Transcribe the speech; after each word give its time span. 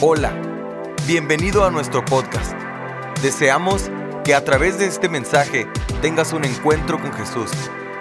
Hola, 0.00 0.32
bienvenido 1.08 1.64
a 1.64 1.72
nuestro 1.72 2.04
podcast. 2.04 2.52
Deseamos 3.20 3.90
que 4.24 4.32
a 4.32 4.44
través 4.44 4.78
de 4.78 4.86
este 4.86 5.08
mensaje 5.08 5.66
tengas 6.00 6.32
un 6.32 6.44
encuentro 6.44 7.02
con 7.02 7.12
Jesús 7.12 7.50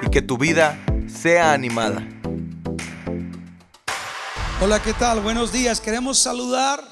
y 0.05 0.12
que 0.12 0.21
tu 0.21 0.38
vida 0.38 0.78
sea 1.07 1.54
animada. 1.54 2.07
Hola, 4.62 4.79
¿qué 4.79 4.94
tal? 4.94 5.21
Buenos 5.21 5.52
días. 5.52 5.81
Queremos 5.81 6.20
saludar 6.20 6.83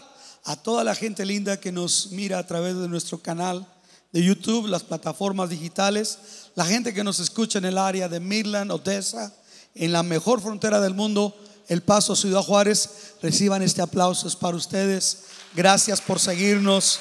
a 0.44 0.56
toda 0.56 0.84
la 0.84 0.96
gente 0.96 1.24
linda 1.24 1.60
que 1.60 1.72
nos 1.72 2.12
mira 2.12 2.40
a 2.40 2.48
través 2.48 2.76
de 2.76 2.88
nuestro 2.88 3.20
canal 3.20 3.68
de 4.12 4.24
YouTube, 4.24 4.66
las 4.66 4.82
plataformas 4.82 5.52
digitales, 5.52 6.18
la 6.56 6.66
gente 6.66 6.96
que 6.96 7.04
nos 7.04 7.20
escucha 7.20 7.60
en 7.60 7.66
el 7.66 7.78
área 7.78 8.10
de 8.10 8.20
Midland, 8.20 8.72
Odessa, 8.72 9.36
en 9.76 9.92
la 9.92 10.02
mejor 10.02 10.42
frontera 10.42 10.82
del 10.82 10.96
mundo, 10.96 11.38
El 11.68 11.82
Paso, 11.82 12.16
Ciudad 12.16 12.42
Juárez. 12.42 12.90
Reciban 13.22 13.62
este 13.62 13.82
aplauso, 13.82 14.28
es 14.28 14.36
para 14.36 14.58
ustedes. 14.58 15.20
Gracias 15.54 16.02
por 16.02 16.20
seguirnos 16.20 17.00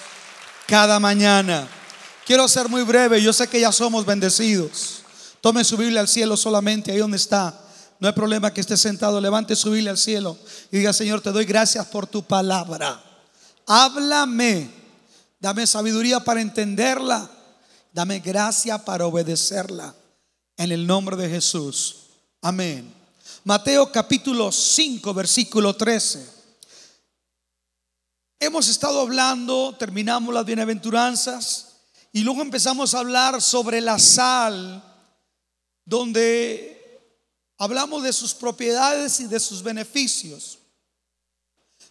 cada 0.67 0.99
mañana. 1.01 1.69
Quiero 2.27 2.49
ser 2.49 2.69
muy 2.69 2.83
breve, 2.83 3.23
yo 3.23 3.33
sé 3.33 3.49
que 3.49 3.61
ya 3.61 3.73
somos 3.73 4.07
bendecidos. 4.07 5.03
Tome 5.41 5.63
su 5.65 5.77
Biblia 5.77 6.01
al 6.01 6.09
cielo 6.09 6.37
solamente, 6.37 6.91
ahí 6.91 6.99
donde 6.99 7.19
está. 7.19 7.61
No 8.01 8.09
hay 8.09 8.15
problema 8.15 8.53
que 8.53 8.61
esté 8.61 8.77
sentado, 8.77 9.21
levante 9.21 9.55
su 9.57 9.71
Biblia 9.71 9.91
al 9.91 9.99
cielo 9.99 10.37
y 10.71 10.79
diga, 10.79 10.93
Señor, 10.93 11.21
te 11.21 11.33
doy 11.33 11.45
gracias 11.45 11.87
por 11.87 12.07
tu 12.07 12.23
palabra. 12.23 13.03
Háblame, 13.67 14.71
dame 15.39 15.67
sabiduría 15.67 16.21
para 16.21 16.41
entenderla, 16.41 17.31
dame 17.93 18.21
gracia 18.21 18.79
para 18.85 19.07
obedecerla. 19.07 19.95
En 20.57 20.73
el 20.73 20.87
nombre 20.87 21.17
de 21.17 21.29
Jesús. 21.29 21.97
Amén. 22.41 23.04
Mateo 23.47 23.93
capítulo 23.93 24.51
5, 24.51 25.13
versículo 25.13 25.77
13. 25.77 26.27
Hemos 28.41 28.69
estado 28.69 29.03
hablando, 29.03 29.77
terminamos 29.79 30.33
las 30.33 30.47
bienaventuranzas 30.47 31.75
y 32.11 32.23
luego 32.23 32.41
empezamos 32.41 32.95
a 32.95 33.01
hablar 33.01 33.43
sobre 33.43 33.83
la 33.83 33.99
sal, 33.99 34.83
donde 35.85 37.03
hablamos 37.59 38.03
de 38.03 38.15
sus 38.15 38.33
propiedades 38.33 39.21
y 39.21 39.27
de 39.27 39.39
sus 39.39 39.63
beneficios. 39.63 40.59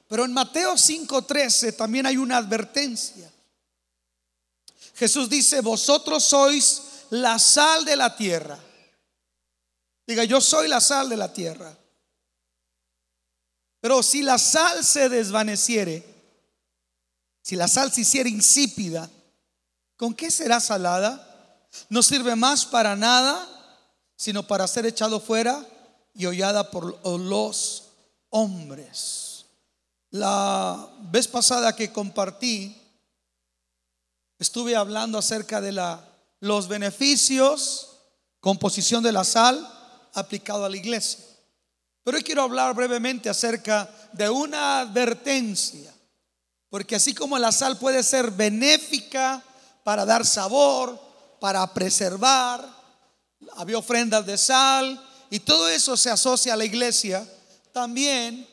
Pero 0.08 0.26
en 0.26 0.34
Mateo 0.34 0.76
5:13 0.76 1.74
también 1.74 2.08
hay 2.08 2.18
una 2.18 2.38
advertencia. 2.38 3.32
Jesús 4.96 5.30
dice, 5.30 5.62
vosotros 5.62 6.24
sois 6.24 6.82
la 7.12 7.38
sal 7.38 7.86
de 7.86 7.96
la 7.96 8.16
tierra. 8.16 8.60
Diga, 10.06 10.24
yo 10.26 10.42
soy 10.42 10.68
la 10.68 10.82
sal 10.82 11.10
de 11.10 11.18
la 11.18 11.32
tierra. 11.32 11.78
Pero 13.80 14.04
si 14.04 14.22
la 14.22 14.38
sal 14.38 14.84
se 14.84 15.10
desvaneciere, 15.10 16.04
si 17.42 17.56
la 17.56 17.68
sal 17.68 17.92
se 17.92 18.02
hiciera 18.02 18.30
insípida, 18.30 19.10
¿con 19.98 20.14
qué 20.14 20.32
será 20.32 20.60
salada? 20.60 21.68
No 21.90 22.04
sirve 22.04 22.36
más 22.36 22.66
para 22.66 22.96
nada, 22.96 23.50
sino 24.16 24.44
para 24.48 24.68
ser 24.68 24.86
echado 24.86 25.20
fuera 25.20 25.66
y 26.14 26.26
hollada 26.26 26.72
por 26.72 27.06
los 27.20 27.90
hombres. 28.30 29.46
La 30.12 30.90
vez 31.12 31.28
pasada 31.28 31.76
que 31.76 31.92
compartí, 31.92 32.82
estuve 34.40 34.76
hablando 34.76 35.18
acerca 35.18 35.60
de 35.60 35.72
la, 35.72 36.08
los 36.40 36.68
beneficios, 36.68 37.98
composición 38.40 39.04
de 39.04 39.12
la 39.12 39.24
sal 39.24 39.83
aplicado 40.14 40.66
a 40.66 40.70
la 40.70 40.78
iglesia. 40.78 41.20
Pero 42.04 42.18
hoy 42.18 42.24
quiero 42.24 42.44
hablar 42.44 42.74
brevemente 42.76 43.30
acerca 43.30 43.90
de 44.12 44.30
una 44.30 44.82
advertencia, 44.82 45.94
porque 46.70 46.96
así 46.96 47.14
como 47.14 47.38
la 47.38 47.52
sal 47.52 47.78
puede 47.78 48.04
ser 48.04 48.32
benéfica 48.32 49.44
para 49.84 50.06
dar 50.06 50.26
sabor, 50.26 51.00
para 51.40 51.74
preservar, 51.74 52.68
había 53.56 53.78
ofrendas 53.78 54.26
de 54.26 54.38
sal 54.38 55.02
y 55.30 55.40
todo 55.40 55.68
eso 55.68 55.96
se 55.98 56.10
asocia 56.10 56.54
a 56.54 56.58
la 56.58 56.66
iglesia, 56.66 57.28
también 57.72 58.48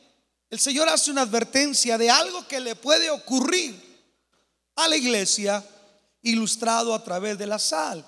el 0.48 0.58
Señor 0.58 0.88
hace 0.88 1.10
una 1.10 1.22
advertencia 1.22 1.98
de 1.98 2.10
algo 2.10 2.46
que 2.48 2.58
le 2.58 2.74
puede 2.74 3.10
ocurrir 3.10 3.90
a 4.76 4.88
la 4.88 4.96
iglesia 4.96 5.64
ilustrado 6.22 6.94
a 6.94 7.04
través 7.04 7.38
de 7.38 7.46
la 7.46 7.58
sal. 7.58 8.04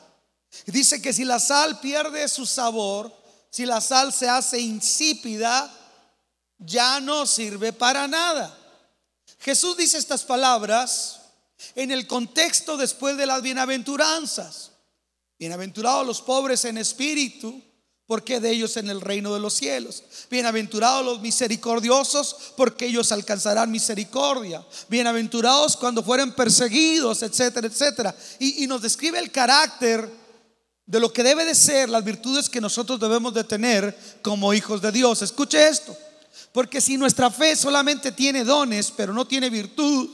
Dice 0.66 1.00
que 1.00 1.12
si 1.12 1.24
la 1.24 1.38
sal 1.38 1.80
pierde 1.80 2.28
su 2.28 2.44
sabor, 2.44 3.12
si 3.52 3.66
la 3.66 3.82
sal 3.82 4.14
se 4.14 4.30
hace 4.30 4.58
insípida, 4.58 5.70
ya 6.58 7.00
no 7.00 7.26
sirve 7.26 7.74
para 7.74 8.08
nada. 8.08 8.58
Jesús 9.40 9.76
dice 9.76 9.98
estas 9.98 10.22
palabras 10.22 11.20
en 11.74 11.90
el 11.90 12.06
contexto 12.06 12.78
después 12.78 13.18
de 13.18 13.26
las 13.26 13.42
bienaventuranzas. 13.42 14.70
Bienaventurados 15.38 16.06
los 16.06 16.22
pobres 16.22 16.64
en 16.64 16.78
espíritu, 16.78 17.62
porque 18.06 18.40
de 18.40 18.52
ellos 18.52 18.78
en 18.78 18.88
el 18.88 19.02
reino 19.02 19.34
de 19.34 19.40
los 19.40 19.52
cielos. 19.52 20.02
Bienaventurados 20.30 21.04
los 21.04 21.20
misericordiosos, 21.20 22.54
porque 22.56 22.86
ellos 22.86 23.12
alcanzarán 23.12 23.70
misericordia. 23.70 24.66
Bienaventurados 24.88 25.76
cuando 25.76 26.02
fueren 26.02 26.32
perseguidos, 26.32 27.22
etcétera, 27.22 27.66
etcétera. 27.66 28.16
Y, 28.38 28.64
y 28.64 28.66
nos 28.66 28.80
describe 28.80 29.18
el 29.18 29.30
carácter 29.30 30.21
de 30.86 31.00
lo 31.00 31.12
que 31.12 31.22
debe 31.22 31.44
de 31.44 31.54
ser 31.54 31.88
las 31.88 32.04
virtudes 32.04 32.48
que 32.48 32.60
nosotros 32.60 32.98
debemos 32.98 33.32
de 33.34 33.44
tener 33.44 33.96
como 34.22 34.52
hijos 34.52 34.82
de 34.82 34.92
Dios. 34.92 35.22
Escuche 35.22 35.68
esto, 35.68 35.96
porque 36.52 36.80
si 36.80 36.96
nuestra 36.96 37.30
fe 37.30 37.56
solamente 37.56 38.12
tiene 38.12 38.44
dones, 38.44 38.92
pero 38.96 39.12
no 39.12 39.26
tiene 39.26 39.50
virtud, 39.50 40.08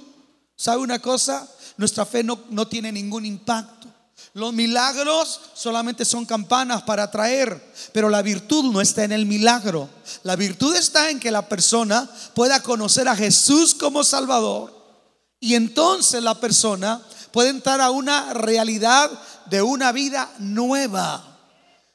¿sabe 0.57 0.83
una 0.83 0.99
cosa? 0.99 1.49
Nuestra 1.77 2.05
fe 2.05 2.23
no, 2.23 2.41
no 2.51 2.67
tiene 2.69 2.93
ningún 2.93 3.25
impacto. 3.25 3.89
Los 4.35 4.53
milagros 4.53 5.41
solamente 5.55 6.05
son 6.05 6.27
campanas 6.27 6.83
para 6.83 7.05
atraer, 7.05 7.73
pero 7.93 8.09
la 8.09 8.23
virtud 8.23 8.65
no 8.73 8.81
está 8.81 9.05
en 9.05 9.13
el 9.13 9.27
milagro. 9.27 9.89
La 10.23 10.37
virtud 10.37 10.77
está 10.77 11.11
en 11.11 11.19
que 11.19 11.31
la 11.31 11.49
persona 11.49 12.09
pueda 12.35 12.63
conocer 12.63 13.09
a 13.09 13.17
Jesús 13.17 13.75
como 13.75 14.05
Salvador 14.05 14.79
y 15.41 15.55
entonces 15.55 16.23
la 16.23 16.35
persona 16.35 17.01
puede 17.31 17.51
entrar 17.51 17.81
a 17.81 17.91
una 17.91 18.35
realidad 18.35 19.11
de 19.47 19.63
una 19.63 19.93
vida 19.93 20.31
nueva. 20.39 21.25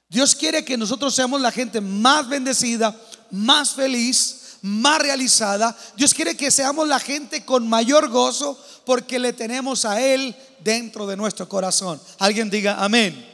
Dios 0.09 0.35
quiere 0.35 0.63
que 0.63 0.77
nosotros 0.77 1.15
seamos 1.15 1.41
la 1.41 1.51
gente 1.51 1.81
más 1.81 2.27
bendecida, 2.27 2.95
más 3.31 3.71
feliz, 3.71 4.57
más 4.61 4.99
realizada. 4.99 5.75
Dios 5.95 6.13
quiere 6.13 6.37
que 6.37 6.51
seamos 6.51 6.87
la 6.87 6.99
gente 6.99 7.43
con 7.43 7.67
mayor 7.67 8.09
gozo 8.09 8.59
porque 8.85 9.19
le 9.19 9.33
tenemos 9.33 9.85
a 9.85 10.01
Él 10.01 10.35
dentro 10.59 11.07
de 11.07 11.17
nuestro 11.17 11.49
corazón. 11.49 11.99
Alguien 12.19 12.49
diga 12.49 12.83
amén. 12.83 13.29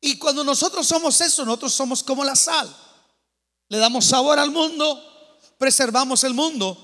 Y 0.00 0.18
cuando 0.18 0.44
nosotros 0.44 0.86
somos 0.86 1.20
eso, 1.20 1.44
nosotros 1.44 1.72
somos 1.72 2.02
como 2.02 2.22
la 2.22 2.36
sal. 2.36 2.74
Le 3.68 3.78
damos 3.78 4.04
sabor 4.04 4.38
al 4.38 4.50
mundo, 4.50 5.02
preservamos 5.58 6.22
el 6.24 6.34
mundo 6.34 6.78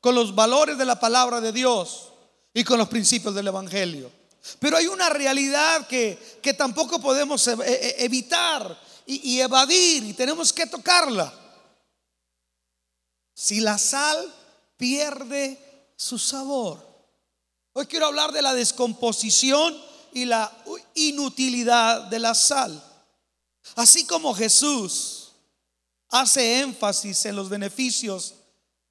con 0.00 0.14
los 0.14 0.34
valores 0.34 0.76
de 0.76 0.84
la 0.84 1.00
palabra 1.00 1.40
de 1.40 1.52
Dios 1.52 2.08
y 2.56 2.64
con 2.64 2.78
los 2.78 2.88
principios 2.88 3.34
del 3.34 3.48
Evangelio. 3.48 4.10
Pero 4.58 4.78
hay 4.78 4.86
una 4.86 5.10
realidad 5.10 5.86
que, 5.86 6.38
que 6.42 6.54
tampoco 6.54 6.98
podemos 6.98 7.46
e, 7.48 7.52
e, 7.52 8.04
evitar 8.06 8.80
y, 9.04 9.34
y 9.34 9.40
evadir 9.42 10.04
y 10.04 10.14
tenemos 10.14 10.54
que 10.54 10.64
tocarla. 10.64 11.30
Si 13.34 13.60
la 13.60 13.76
sal 13.76 14.34
pierde 14.78 15.92
su 15.96 16.18
sabor. 16.18 16.82
Hoy 17.74 17.84
quiero 17.84 18.06
hablar 18.06 18.32
de 18.32 18.40
la 18.40 18.54
descomposición 18.54 19.78
y 20.14 20.24
la 20.24 20.50
inutilidad 20.94 22.04
de 22.04 22.20
la 22.20 22.34
sal. 22.34 22.82
Así 23.74 24.06
como 24.06 24.34
Jesús 24.34 25.32
hace 26.08 26.60
énfasis 26.60 27.26
en 27.26 27.36
los 27.36 27.50
beneficios 27.50 28.36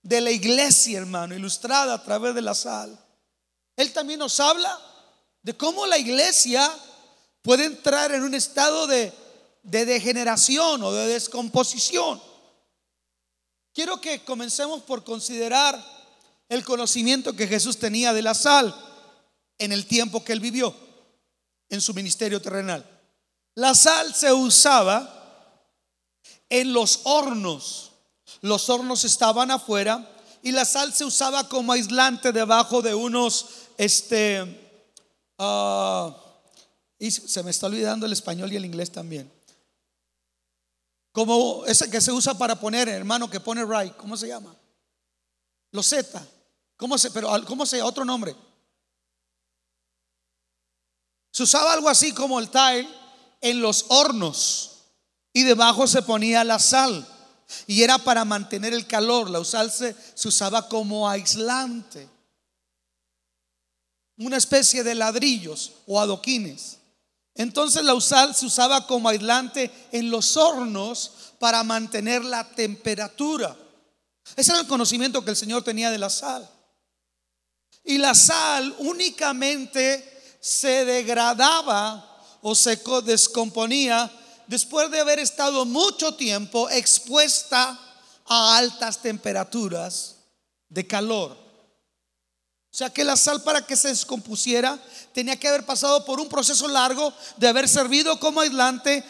de 0.03 0.21
la 0.21 0.29
iglesia, 0.29 0.99
hermano, 0.99 1.33
ilustrada 1.33 1.95
a 1.95 2.03
través 2.03 2.35
de 2.35 2.43
la 2.43 2.53
sal. 2.53 3.04
Él 3.75 3.91
también 3.91 4.19
nos 4.19 4.39
habla 4.39 4.79
de 5.41 5.55
cómo 5.55 5.85
la 5.85 5.97
iglesia 5.97 6.71
puede 7.41 7.65
entrar 7.65 8.11
en 8.11 8.23
un 8.23 8.33
estado 8.33 8.87
de, 8.87 9.13
degeneración 9.61 10.81
o 10.83 10.91
de 10.91 11.07
descomposición. 11.07 12.21
Quiero 13.73 13.99
que 13.99 14.23
comencemos 14.23 14.81
por 14.83 15.03
considerar 15.03 15.79
el 16.49 16.63
conocimiento 16.63 17.35
que 17.35 17.47
Jesús 17.47 17.77
tenía 17.77 18.13
de 18.13 18.21
la 18.21 18.33
sal 18.33 18.73
en 19.57 19.71
el 19.71 19.85
tiempo 19.85 20.23
que 20.23 20.33
él 20.33 20.39
vivió 20.39 20.75
en 21.69 21.81
su 21.81 21.93
ministerio 21.93 22.41
terrenal. 22.41 22.83
La 23.55 23.75
sal 23.75 24.13
se 24.13 24.31
usaba 24.33 25.11
en 26.49 26.73
los 26.73 27.01
hornos. 27.03 27.91
Los 28.41 28.69
hornos 28.69 29.03
estaban 29.03 29.51
afuera 29.51 30.09
y 30.41 30.51
la 30.51 30.65
sal 30.65 30.93
se 30.93 31.05
usaba 31.05 31.49
como 31.49 31.73
aislante 31.73 32.31
debajo 32.31 32.81
de 32.81 32.93
unos 32.93 33.64
este 33.77 34.65
Ah, 35.37 36.15
se 36.99 37.43
me 37.43 37.51
está 37.51 37.67
olvidando 37.67 38.05
el 38.05 38.13
español 38.13 38.51
y 38.51 38.55
el 38.55 38.65
inglés 38.65 38.91
también. 38.91 39.31
Como 41.11 41.65
ese 41.65 41.89
que 41.89 42.01
se 42.01 42.11
usa 42.11 42.37
para 42.37 42.59
poner, 42.59 42.89
hermano, 42.89 43.29
que 43.29 43.39
pone 43.39 43.65
right, 43.65 43.95
¿cómo 43.95 44.17
se 44.17 44.27
llama? 44.27 44.55
Loseta. 45.71 46.25
¿Cómo 46.77 46.97
se, 46.97 47.11
pero 47.11 47.29
cómo 47.45 47.65
se, 47.65 47.81
otro 47.81 48.03
nombre? 48.03 48.35
Se 51.31 51.43
usaba 51.43 51.73
algo 51.73 51.89
así 51.89 52.13
como 52.13 52.39
el 52.39 52.49
tile 52.49 52.87
en 53.41 53.61
los 53.61 53.85
hornos 53.89 54.71
y 55.31 55.43
debajo 55.43 55.87
se 55.87 56.01
ponía 56.01 56.43
la 56.43 56.59
sal 56.59 57.07
y 57.67 57.83
era 57.83 57.97
para 57.97 58.25
mantener 58.25 58.73
el 58.73 58.87
calor. 58.87 59.29
La 59.29 59.43
sal 59.45 59.71
se, 59.71 59.95
se 60.15 60.27
usaba 60.27 60.67
como 60.67 61.09
aislante, 61.09 62.09
una 64.17 64.37
especie 64.37 64.83
de 64.83 64.95
ladrillos 64.95 65.73
o 65.87 65.99
adoquines. 65.99 66.77
Entonces 67.33 67.83
la 67.83 67.99
sal 67.99 68.33
se 68.33 68.45
usaba 68.45 68.87
como 68.87 69.09
aislante 69.09 69.71
en 69.91 70.09
los 70.09 70.37
hornos 70.37 71.11
para 71.39 71.63
mantener 71.63 72.23
la 72.23 72.47
temperatura. 72.49 73.55
Ese 74.35 74.51
era 74.51 74.61
el 74.61 74.67
conocimiento 74.67 75.23
que 75.23 75.31
el 75.31 75.35
Señor 75.35 75.63
tenía 75.63 75.91
de 75.91 75.97
la 75.97 76.09
sal. 76.09 76.49
Y 77.83 77.97
la 77.97 78.15
sal 78.15 78.73
únicamente 78.79 80.37
se 80.39 80.85
degradaba 80.85 82.11
o 82.41 82.55
se 82.55 82.79
descomponía 83.03 84.09
después 84.47 84.89
de 84.89 84.99
haber 84.99 85.19
estado 85.19 85.65
mucho 85.65 86.15
tiempo 86.15 86.69
expuesta 86.69 87.79
a 88.25 88.57
altas 88.57 89.01
temperaturas 89.01 90.15
de 90.69 90.87
calor. 90.87 91.44
O 92.75 92.77
sea 92.77 92.89
que 92.89 93.05
la 93.05 93.15
sal 93.15 93.41
para 93.41 93.65
que 93.65 93.77
se 93.77 93.87
descompusiera 93.87 94.77
tenía 95.13 95.39
que 95.39 95.47
haber 95.47 95.65
pasado 95.65 96.03
por 96.03 96.19
un 96.19 96.27
proceso 96.27 96.67
largo 96.67 97.13
de 97.37 97.47
haber 97.47 97.69
servido 97.69 98.19
como 98.19 98.41
aislante 98.41 99.01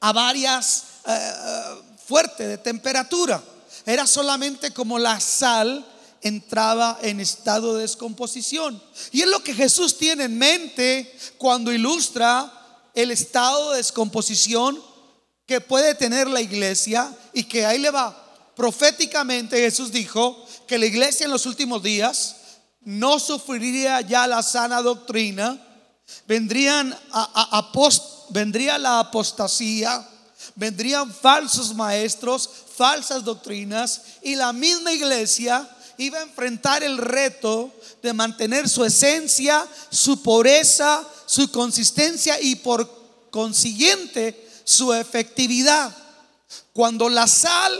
a 0.00 0.12
varias 0.12 0.82
eh, 1.06 1.12
eh, 1.12 1.82
fuertes 2.04 2.48
de 2.48 2.58
temperatura. 2.58 3.40
Era 3.86 4.08
solamente 4.08 4.72
como 4.72 4.98
la 4.98 5.20
sal 5.20 5.86
entraba 6.20 6.98
en 7.00 7.20
estado 7.20 7.76
de 7.76 7.82
descomposición. 7.82 8.82
Y 9.12 9.20
es 9.20 9.28
lo 9.28 9.44
que 9.44 9.54
Jesús 9.54 9.96
tiene 9.98 10.24
en 10.24 10.36
mente 10.36 11.16
cuando 11.38 11.72
ilustra 11.72 12.52
el 12.92 13.12
estado 13.12 13.70
de 13.70 13.76
descomposición 13.76 14.82
que 15.46 15.60
puede 15.60 15.94
tener 15.94 16.26
la 16.26 16.40
iglesia 16.40 17.16
y 17.32 17.44
que 17.44 17.66
ahí 17.66 17.78
le 17.78 17.92
va. 17.92 18.18
Proféticamente 18.56 19.60
Jesús 19.60 19.92
dijo 19.92 20.44
que 20.66 20.76
la 20.76 20.86
iglesia 20.86 21.26
en 21.26 21.30
los 21.30 21.46
últimos 21.46 21.84
días 21.84 22.38
no 22.84 23.18
sufriría 23.18 24.00
ya 24.00 24.26
la 24.26 24.42
sana 24.42 24.82
doctrina, 24.82 25.60
vendrían 26.26 26.96
a, 27.12 27.70
vendría 28.30 28.78
la 28.78 29.00
apostasía, 29.00 30.06
vendrían 30.54 31.12
falsos 31.12 31.74
maestros, 31.74 32.48
falsas 32.76 33.24
doctrinas 33.24 34.02
y 34.22 34.34
la 34.34 34.52
misma 34.52 34.92
iglesia 34.92 35.68
iba 35.98 36.18
a 36.18 36.22
enfrentar 36.22 36.82
el 36.82 36.98
reto 36.98 37.72
de 38.02 38.12
mantener 38.12 38.68
su 38.68 38.84
esencia, 38.84 39.66
su 39.90 40.22
pureza, 40.22 41.04
su 41.26 41.50
consistencia 41.50 42.40
y 42.40 42.56
por 42.56 42.90
consiguiente 43.30 44.48
su 44.64 44.92
efectividad. 44.92 45.94
Cuando 46.72 47.08
la 47.08 47.26
sal 47.26 47.72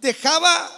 dejaba 0.00 0.70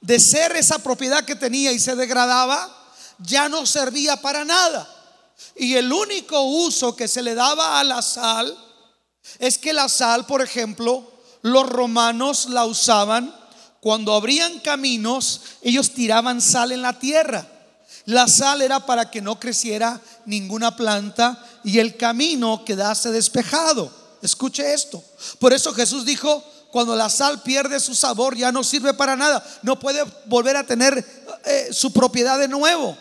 de 0.00 0.18
ser 0.18 0.56
esa 0.56 0.78
propiedad 0.78 1.24
que 1.24 1.36
tenía 1.36 1.72
y 1.72 1.78
se 1.78 1.94
degradaba, 1.94 2.79
ya 3.20 3.48
no 3.48 3.66
servía 3.66 4.16
para 4.16 4.44
nada. 4.44 4.88
Y 5.56 5.74
el 5.74 5.92
único 5.92 6.42
uso 6.42 6.94
que 6.96 7.08
se 7.08 7.22
le 7.22 7.34
daba 7.34 7.80
a 7.80 7.84
la 7.84 8.02
sal 8.02 8.56
es 9.38 9.58
que 9.58 9.72
la 9.72 9.88
sal, 9.88 10.26
por 10.26 10.42
ejemplo, 10.42 11.10
los 11.42 11.68
romanos 11.68 12.48
la 12.50 12.64
usaban 12.64 13.34
cuando 13.80 14.12
abrían 14.12 14.60
caminos, 14.60 15.40
ellos 15.62 15.92
tiraban 15.94 16.40
sal 16.40 16.72
en 16.72 16.82
la 16.82 16.98
tierra. 16.98 17.46
La 18.04 18.28
sal 18.28 18.62
era 18.62 18.84
para 18.86 19.10
que 19.10 19.22
no 19.22 19.38
creciera 19.38 20.00
ninguna 20.26 20.76
planta 20.76 21.42
y 21.64 21.78
el 21.78 21.96
camino 21.96 22.64
quedase 22.64 23.10
despejado. 23.10 23.90
Escuche 24.22 24.74
esto. 24.74 25.02
Por 25.38 25.52
eso 25.52 25.72
Jesús 25.72 26.04
dijo, 26.04 26.44
cuando 26.70 26.94
la 26.94 27.08
sal 27.08 27.42
pierde 27.42 27.80
su 27.80 27.94
sabor 27.94 28.36
ya 28.36 28.52
no 28.52 28.62
sirve 28.64 28.94
para 28.94 29.16
nada. 29.16 29.44
No 29.62 29.78
puede 29.78 30.04
volver 30.26 30.56
a 30.56 30.64
tener 30.66 31.04
eh, 31.44 31.68
su 31.72 31.92
propiedad 31.92 32.38
de 32.38 32.48
nuevo. 32.48 32.96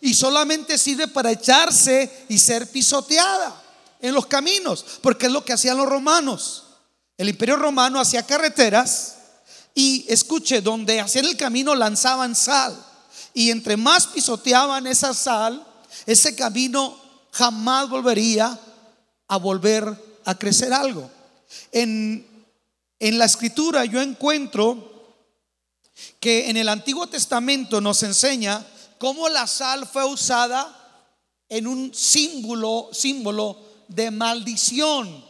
Y 0.00 0.14
solamente 0.14 0.78
sirve 0.78 1.08
para 1.08 1.30
echarse 1.30 2.26
y 2.28 2.38
ser 2.38 2.70
pisoteada 2.70 3.62
en 4.00 4.14
los 4.14 4.26
caminos. 4.26 4.84
Porque 5.00 5.26
es 5.26 5.32
lo 5.32 5.44
que 5.44 5.52
hacían 5.52 5.76
los 5.76 5.88
romanos. 5.88 6.64
El 7.16 7.28
imperio 7.28 7.56
romano 7.56 8.00
hacía 8.00 8.24
carreteras 8.24 9.16
y 9.74 10.04
escuche, 10.08 10.60
donde 10.60 11.00
hacían 11.00 11.26
el 11.26 11.36
camino 11.36 11.74
lanzaban 11.74 12.34
sal. 12.34 12.76
Y 13.32 13.50
entre 13.50 13.76
más 13.76 14.06
pisoteaban 14.06 14.86
esa 14.86 15.14
sal, 15.14 15.66
ese 16.06 16.34
camino 16.34 16.98
jamás 17.32 17.88
volvería 17.88 18.58
a 19.28 19.36
volver 19.36 19.84
a 20.24 20.34
crecer 20.34 20.72
algo. 20.72 21.10
En, 21.72 22.26
en 22.98 23.18
la 23.18 23.26
escritura 23.26 23.84
yo 23.84 24.00
encuentro 24.00 24.92
que 26.20 26.50
en 26.50 26.56
el 26.56 26.68
Antiguo 26.68 27.06
Testamento 27.06 27.80
nos 27.80 28.02
enseña 28.02 28.64
cómo 28.98 29.28
la 29.28 29.46
sal 29.46 29.86
fue 29.86 30.04
usada 30.04 30.72
en 31.48 31.66
un 31.66 31.94
símbolo, 31.94 32.90
símbolo 32.92 33.58
de 33.88 34.10
maldición. 34.10 35.24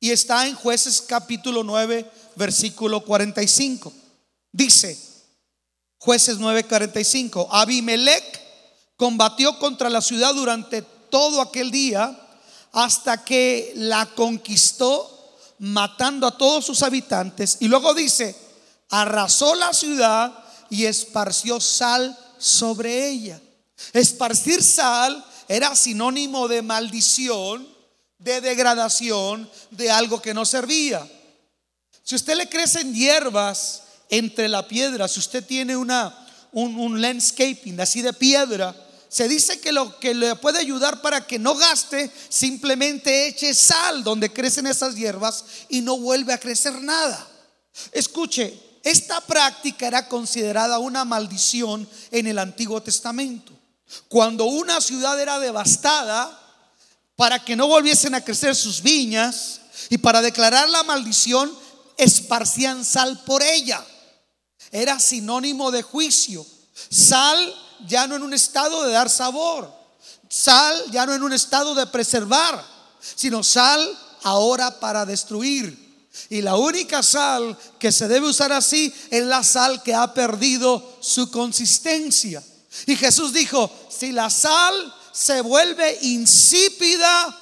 Y 0.00 0.10
está 0.10 0.46
en 0.46 0.54
jueces 0.54 1.02
capítulo 1.02 1.62
9, 1.62 2.10
versículo 2.36 3.04
45. 3.04 3.92
Dice, 4.52 4.98
jueces 5.98 6.38
9:45, 6.38 7.48
Abimelech 7.50 8.40
combatió 8.96 9.58
contra 9.58 9.90
la 9.90 10.00
ciudad 10.00 10.34
durante 10.34 10.82
todo 10.82 11.40
aquel 11.40 11.70
día 11.70 12.18
hasta 12.72 13.24
que 13.24 13.72
la 13.76 14.06
conquistó 14.06 15.18
matando 15.58 16.26
a 16.26 16.36
todos 16.36 16.64
sus 16.64 16.82
habitantes. 16.82 17.58
Y 17.60 17.68
luego 17.68 17.94
dice, 17.94 18.34
arrasó 18.88 19.54
la 19.54 19.72
ciudad 19.72 20.32
y 20.70 20.86
esparció 20.86 21.60
sal 21.60 22.16
sobre 22.40 23.08
ella. 23.08 23.40
Esparcir 23.92 24.62
sal 24.62 25.24
era 25.46 25.76
sinónimo 25.76 26.48
de 26.48 26.62
maldición, 26.62 27.68
de 28.18 28.40
degradación, 28.40 29.48
de 29.70 29.90
algo 29.90 30.20
que 30.20 30.34
no 30.34 30.44
servía. 30.44 31.08
Si 32.02 32.14
usted 32.14 32.36
le 32.36 32.48
crecen 32.48 32.94
hierbas 32.94 33.82
entre 34.08 34.48
la 34.48 34.66
piedra, 34.66 35.06
si 35.06 35.20
usted 35.20 35.44
tiene 35.44 35.76
una, 35.76 36.16
un, 36.52 37.00
landscaping 37.00 37.80
así 37.80 38.02
de 38.02 38.12
piedra, 38.12 38.74
se 39.08 39.28
dice 39.28 39.60
que 39.60 39.72
lo 39.72 39.98
que 39.98 40.14
le 40.14 40.36
puede 40.36 40.58
ayudar 40.58 41.02
para 41.02 41.26
que 41.26 41.38
no 41.38 41.54
gaste, 41.56 42.10
simplemente 42.28 43.28
eche 43.28 43.54
sal 43.54 44.04
donde 44.04 44.32
crecen 44.32 44.66
esas 44.66 44.94
hierbas 44.94 45.44
y 45.68 45.80
no 45.80 45.98
vuelve 45.98 46.32
a 46.32 46.38
crecer 46.38 46.80
nada. 46.80 47.28
Escuche, 47.92 48.69
esta 48.82 49.20
práctica 49.20 49.86
era 49.86 50.08
considerada 50.08 50.78
una 50.78 51.04
maldición 51.04 51.88
en 52.10 52.26
el 52.26 52.38
Antiguo 52.38 52.82
Testamento. 52.82 53.52
Cuando 54.08 54.44
una 54.44 54.80
ciudad 54.80 55.20
era 55.20 55.38
devastada, 55.38 56.36
para 57.16 57.44
que 57.44 57.54
no 57.54 57.66
volviesen 57.68 58.14
a 58.14 58.24
crecer 58.24 58.56
sus 58.56 58.80
viñas 58.80 59.60
y 59.90 59.98
para 59.98 60.22
declarar 60.22 60.70
la 60.70 60.82
maldición, 60.84 61.52
esparcían 61.98 62.82
sal 62.82 63.22
por 63.24 63.42
ella. 63.42 63.84
Era 64.70 64.98
sinónimo 64.98 65.70
de 65.70 65.82
juicio. 65.82 66.46
Sal 66.88 67.54
ya 67.86 68.06
no 68.06 68.16
en 68.16 68.22
un 68.22 68.32
estado 68.32 68.84
de 68.84 68.92
dar 68.92 69.10
sabor. 69.10 69.70
Sal 70.30 70.82
ya 70.92 71.04
no 71.04 71.12
en 71.12 71.22
un 71.22 71.34
estado 71.34 71.74
de 71.74 71.86
preservar, 71.88 72.64
sino 73.00 73.42
sal 73.42 73.98
ahora 74.22 74.80
para 74.80 75.04
destruir. 75.04 75.89
Y 76.28 76.42
la 76.42 76.56
única 76.56 77.02
sal 77.02 77.56
que 77.78 77.92
se 77.92 78.08
debe 78.08 78.28
usar 78.28 78.52
así 78.52 78.92
es 79.10 79.24
la 79.24 79.44
sal 79.44 79.82
que 79.82 79.94
ha 79.94 80.12
perdido 80.12 80.98
su 81.00 81.30
consistencia. 81.30 82.42
Y 82.86 82.96
Jesús 82.96 83.32
dijo, 83.32 83.70
si 83.88 84.12
la 84.12 84.30
sal 84.30 84.94
se 85.12 85.40
vuelve 85.40 85.98
insípida, 86.02 87.36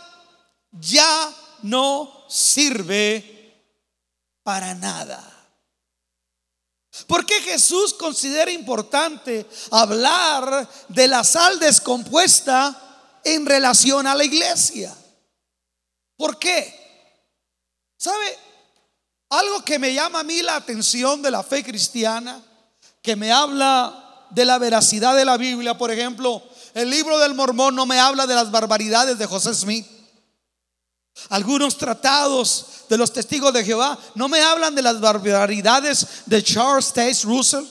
ya 0.72 1.34
no 1.62 2.26
sirve 2.28 3.38
para 4.42 4.74
nada. 4.74 5.34
¿Por 7.06 7.24
qué 7.24 7.40
Jesús 7.40 7.94
considera 7.94 8.50
importante 8.50 9.46
hablar 9.70 10.68
de 10.88 11.08
la 11.08 11.22
sal 11.22 11.58
descompuesta 11.58 13.20
en 13.24 13.46
relación 13.46 14.06
a 14.06 14.14
la 14.14 14.24
iglesia? 14.24 14.94
¿Por 16.16 16.38
qué? 16.38 16.74
¿Sabe? 17.96 18.47
Algo 19.30 19.62
que 19.62 19.78
me 19.78 19.92
llama 19.92 20.20
a 20.20 20.24
mí 20.24 20.42
la 20.42 20.56
atención 20.56 21.20
de 21.20 21.30
la 21.30 21.42
fe 21.42 21.62
cristiana, 21.62 22.42
que 23.02 23.14
me 23.14 23.30
habla 23.30 24.26
de 24.30 24.44
la 24.44 24.58
veracidad 24.58 25.16
de 25.16 25.24
la 25.24 25.36
Biblia, 25.36 25.76
por 25.76 25.90
ejemplo, 25.90 26.42
el 26.74 26.90
libro 26.90 27.18
del 27.18 27.34
mormón 27.34 27.74
no 27.74 27.86
me 27.86 27.98
habla 27.98 28.26
de 28.26 28.34
las 28.34 28.50
barbaridades 28.50 29.18
de 29.18 29.26
José 29.26 29.54
Smith. 29.54 29.86
Algunos 31.30 31.76
tratados 31.76 32.66
de 32.88 32.96
los 32.96 33.12
testigos 33.12 33.52
de 33.52 33.64
Jehová 33.64 33.98
no 34.14 34.28
me 34.28 34.40
hablan 34.40 34.74
de 34.74 34.82
las 34.82 35.00
barbaridades 35.00 36.06
de 36.26 36.42
Charles 36.42 36.92
Taze 36.92 37.24
Russell. 37.24 37.64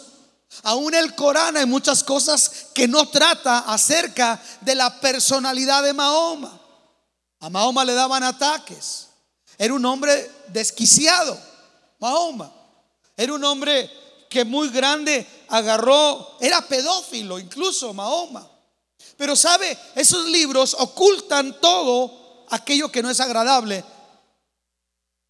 Aún 0.63 0.93
el 0.93 1.15
Corán 1.15 1.57
hay 1.57 1.65
muchas 1.65 2.03
cosas 2.03 2.67
que 2.73 2.87
no 2.87 3.07
trata 3.07 3.59
acerca 3.59 4.41
de 4.61 4.75
la 4.75 4.99
personalidad 4.99 5.83
de 5.83 5.93
Mahoma. 5.93 6.59
A 7.39 7.49
Mahoma 7.49 7.85
le 7.85 7.93
daban 7.93 8.23
ataques. 8.23 9.07
Era 9.57 9.73
un 9.73 9.85
hombre 9.85 10.29
desquiciado, 10.49 11.39
Mahoma. 11.99 12.53
Era 13.15 13.33
un 13.33 13.43
hombre 13.43 13.89
que 14.29 14.45
muy 14.45 14.69
grande 14.69 15.25
agarró, 15.47 16.37
era 16.39 16.61
pedófilo 16.67 17.39
incluso 17.39 17.93
Mahoma. 17.93 18.47
Pero 19.15 19.35
sabe, 19.35 19.77
esos 19.95 20.25
libros 20.27 20.75
ocultan 20.77 21.59
todo 21.59 22.45
aquello 22.49 22.91
que 22.91 23.01
no 23.01 23.09
es 23.09 23.19
agradable 23.19 23.83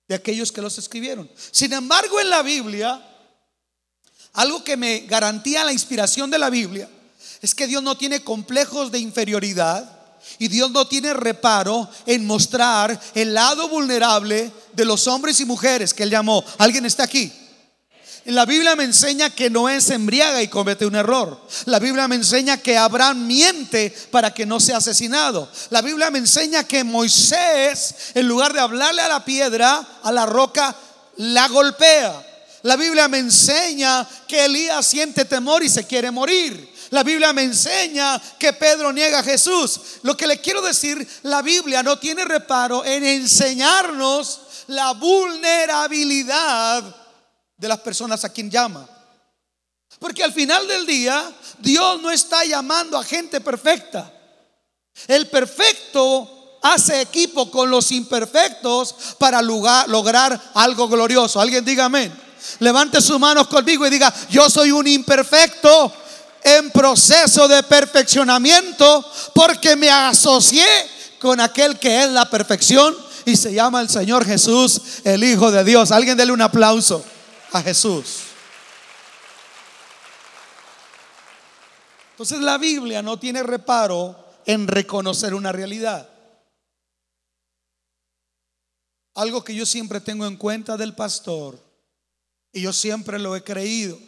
de 0.07 0.15
aquellos 0.15 0.51
que 0.51 0.61
los 0.61 0.77
escribieron. 0.77 1.29
Sin 1.51 1.73
embargo, 1.73 2.19
en 2.19 2.29
la 2.29 2.41
Biblia, 2.41 3.01
algo 4.33 4.63
que 4.63 4.77
me 4.77 5.01
garantía 5.01 5.63
la 5.63 5.73
inspiración 5.73 6.29
de 6.29 6.37
la 6.37 6.49
Biblia 6.49 6.89
es 7.41 7.53
que 7.53 7.67
Dios 7.67 7.83
no 7.83 7.97
tiene 7.97 8.23
complejos 8.23 8.91
de 8.91 8.99
inferioridad 8.99 9.96
y 10.39 10.47
Dios 10.47 10.71
no 10.71 10.87
tiene 10.87 11.13
reparo 11.13 11.89
en 12.05 12.25
mostrar 12.25 12.99
el 13.15 13.33
lado 13.33 13.67
vulnerable 13.67 14.51
de 14.73 14.85
los 14.85 15.07
hombres 15.07 15.39
y 15.39 15.45
mujeres 15.45 15.93
que 15.93 16.03
Él 16.03 16.09
llamó. 16.09 16.43
¿Alguien 16.57 16.85
está 16.85 17.03
aquí? 17.03 17.31
La 18.27 18.45
Biblia 18.45 18.75
me 18.75 18.83
enseña 18.83 19.29
que 19.29 19.49
Noé 19.49 19.79
se 19.79 19.93
embriaga 19.93 20.41
y 20.41 20.49
comete 20.49 20.85
un 20.85 20.95
error. 20.95 21.41
La 21.63 21.79
Biblia 21.79 22.09
me 22.09 22.15
enseña 22.15 22.57
que 22.57 22.77
Abraham 22.77 23.25
miente 23.25 23.95
para 24.11 24.33
que 24.33 24.45
no 24.45 24.59
sea 24.59 24.77
asesinado. 24.77 25.49
La 25.69 25.81
Biblia 25.81 26.11
me 26.11 26.19
enseña 26.19 26.65
que 26.65 26.83
Moisés, 26.83 27.95
en 28.15 28.27
lugar 28.27 28.51
de 28.51 28.59
hablarle 28.59 29.01
a 29.01 29.07
la 29.07 29.23
piedra, 29.23 29.99
a 30.03 30.11
la 30.11 30.25
roca, 30.25 30.75
la 31.15 31.47
golpea. 31.47 32.21
La 32.63 32.75
Biblia 32.75 33.07
me 33.07 33.19
enseña 33.19 34.05
que 34.27 34.43
Elías 34.43 34.85
siente 34.85 35.23
temor 35.23 35.63
y 35.63 35.69
se 35.69 35.85
quiere 35.85 36.11
morir. 36.11 36.75
La 36.89 37.03
Biblia 37.03 37.33
me 37.33 37.43
enseña 37.43 38.21
que 38.39 38.53
Pedro 38.53 38.93
niega 38.93 39.19
a 39.19 39.23
Jesús. 39.23 39.79
Lo 40.03 40.15
que 40.15 40.27
le 40.27 40.39
quiero 40.39 40.61
decir, 40.61 41.05
la 41.23 41.41
Biblia 41.41 41.83
no 41.83 41.97
tiene 41.99 42.25
reparo 42.25 42.85
en 42.85 43.03
enseñarnos 43.03 44.41
la 44.67 44.93
vulnerabilidad 44.93 46.83
de 47.57 47.67
las 47.67 47.79
personas 47.79 48.23
a 48.23 48.29
quien 48.29 48.49
llama. 48.49 48.87
Porque 49.99 50.23
al 50.23 50.33
final 50.33 50.67
del 50.67 50.85
día, 50.85 51.31
Dios 51.59 52.01
no 52.01 52.11
está 52.11 52.45
llamando 52.45 52.97
a 52.97 53.03
gente 53.03 53.41
perfecta. 53.41 54.13
El 55.07 55.27
perfecto 55.27 56.59
hace 56.61 57.01
equipo 57.01 57.49
con 57.49 57.69
los 57.69 57.91
imperfectos 57.91 58.95
para 59.17 59.41
lograr 59.41 60.51
algo 60.53 60.87
glorioso. 60.87 61.39
Alguien 61.39 61.65
diga 61.65 61.85
amén. 61.85 62.13
Levante 62.59 63.01
sus 63.01 63.19
manos 63.19 63.47
conmigo 63.47 63.85
y 63.85 63.89
diga, 63.89 64.13
yo 64.29 64.49
soy 64.49 64.71
un 64.71 64.87
imperfecto 64.87 65.91
en 66.47 66.71
proceso 66.71 67.47
de 67.47 67.61
perfeccionamiento 67.63 69.05
porque 69.33 69.75
me 69.75 69.89
asocié 69.89 70.65
con 71.19 71.41
aquel 71.41 71.77
que 71.77 72.03
es 72.03 72.09
la 72.11 72.29
perfección 72.29 72.95
y 73.25 73.35
se 73.35 73.53
llama 73.53 73.81
el 73.81 73.89
Señor 73.89 74.25
Jesús, 74.25 75.01
el 75.03 75.23
Hijo 75.23 75.51
de 75.51 75.63
Dios. 75.65 75.91
Alguien 75.91 76.15
dele 76.15 76.31
un 76.31 76.41
aplauso 76.41 77.03
a 77.51 77.61
Jesús. 77.61 78.19
Entonces 82.11 82.39
la 82.39 82.57
Biblia 82.57 83.01
no 83.01 83.19
tiene 83.19 83.43
reparo 83.43 84.17
en 84.45 84.67
reconocer 84.67 85.33
una 85.33 85.51
realidad. 85.51 86.09
Algo 89.15 89.43
que 89.43 89.53
yo 89.53 89.65
siempre 89.65 89.99
tengo 89.99 90.25
en 90.25 90.37
cuenta 90.37 90.77
del 90.77 90.95
pastor, 90.95 91.59
y 92.53 92.61
yo 92.61 92.71
siempre 92.71 93.19
lo 93.19 93.35
he 93.35 93.43
creído, 93.43 93.99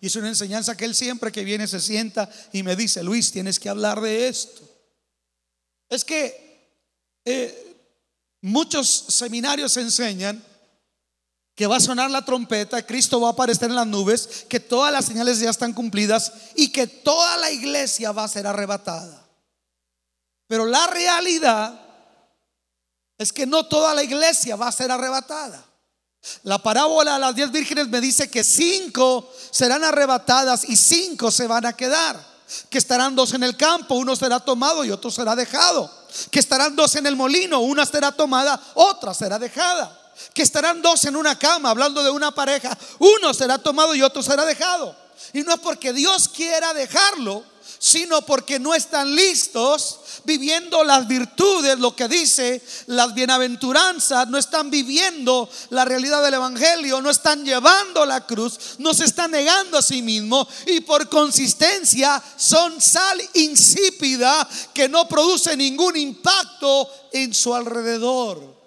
y 0.00 0.06
es 0.06 0.16
una 0.16 0.28
enseñanza 0.28 0.76
que 0.76 0.84
él 0.84 0.94
siempre 0.94 1.32
que 1.32 1.44
viene 1.44 1.66
se 1.66 1.80
sienta 1.80 2.28
y 2.52 2.62
me 2.62 2.76
dice, 2.76 3.02
Luis, 3.02 3.32
tienes 3.32 3.58
que 3.58 3.68
hablar 3.68 4.00
de 4.00 4.28
esto. 4.28 4.62
Es 5.88 6.04
que 6.04 6.50
eh, 7.24 7.76
muchos 8.40 8.88
seminarios 8.88 9.76
enseñan 9.76 10.42
que 11.54 11.66
va 11.66 11.76
a 11.76 11.80
sonar 11.80 12.10
la 12.10 12.24
trompeta, 12.24 12.86
Cristo 12.86 13.20
va 13.20 13.28
a 13.28 13.32
aparecer 13.32 13.68
en 13.68 13.76
las 13.76 13.86
nubes, 13.86 14.46
que 14.48 14.60
todas 14.60 14.90
las 14.90 15.04
señales 15.04 15.40
ya 15.40 15.50
están 15.50 15.74
cumplidas 15.74 16.32
y 16.54 16.72
que 16.72 16.86
toda 16.86 17.36
la 17.36 17.50
iglesia 17.50 18.12
va 18.12 18.24
a 18.24 18.28
ser 18.28 18.46
arrebatada. 18.46 19.28
Pero 20.46 20.64
la 20.64 20.86
realidad 20.86 21.78
es 23.18 23.32
que 23.32 23.46
no 23.46 23.66
toda 23.66 23.94
la 23.94 24.02
iglesia 24.02 24.56
va 24.56 24.68
a 24.68 24.72
ser 24.72 24.90
arrebatada. 24.90 25.69
La 26.42 26.58
parábola 26.58 27.14
de 27.14 27.18
las 27.20 27.34
diez 27.34 27.50
vírgenes 27.50 27.88
me 27.88 28.00
dice 28.00 28.30
que 28.30 28.44
cinco 28.44 29.30
serán 29.50 29.84
arrebatadas 29.84 30.68
y 30.68 30.76
cinco 30.76 31.30
se 31.30 31.46
van 31.46 31.66
a 31.66 31.72
quedar. 31.72 32.28
Que 32.68 32.78
estarán 32.78 33.14
dos 33.14 33.32
en 33.34 33.44
el 33.44 33.56
campo, 33.56 33.94
uno 33.94 34.16
será 34.16 34.40
tomado 34.40 34.84
y 34.84 34.90
otro 34.90 35.10
será 35.10 35.36
dejado. 35.36 35.90
Que 36.30 36.40
estarán 36.40 36.74
dos 36.74 36.96
en 36.96 37.06
el 37.06 37.16
molino, 37.16 37.60
una 37.60 37.86
será 37.86 38.12
tomada, 38.12 38.60
otra 38.74 39.14
será 39.14 39.38
dejada 39.38 39.96
que 40.34 40.42
estarán 40.42 40.82
dos 40.82 41.04
en 41.04 41.16
una 41.16 41.38
cama, 41.38 41.70
hablando 41.70 42.02
de 42.02 42.10
una 42.10 42.30
pareja, 42.30 42.76
uno 42.98 43.32
será 43.32 43.58
tomado 43.58 43.94
y 43.94 44.02
otro 44.02 44.22
será 44.22 44.44
dejado. 44.44 44.94
Y 45.32 45.42
no 45.42 45.54
es 45.54 45.60
porque 45.60 45.92
Dios 45.92 46.28
quiera 46.28 46.74
dejarlo, 46.74 47.44
sino 47.82 48.20
porque 48.26 48.58
no 48.58 48.74
están 48.74 49.16
listos 49.16 50.00
viviendo 50.24 50.84
las 50.84 51.08
virtudes, 51.08 51.78
lo 51.78 51.96
que 51.96 52.08
dice 52.08 52.62
las 52.88 53.14
bienaventuranzas, 53.14 54.28
no 54.28 54.36
están 54.36 54.70
viviendo 54.70 55.48
la 55.70 55.86
realidad 55.86 56.22
del 56.22 56.34
Evangelio, 56.34 57.00
no 57.00 57.08
están 57.08 57.42
llevando 57.42 58.04
la 58.04 58.26
cruz, 58.26 58.76
no 58.78 58.92
se 58.92 59.06
están 59.06 59.30
negando 59.30 59.78
a 59.78 59.82
sí 59.82 60.02
mismo 60.02 60.46
y 60.66 60.80
por 60.82 61.08
consistencia 61.08 62.22
son 62.36 62.78
sal 62.82 63.18
insípida 63.32 64.46
que 64.74 64.86
no 64.86 65.08
produce 65.08 65.56
ningún 65.56 65.96
impacto 65.96 66.86
en 67.14 67.32
su 67.32 67.54
alrededor. 67.54 68.60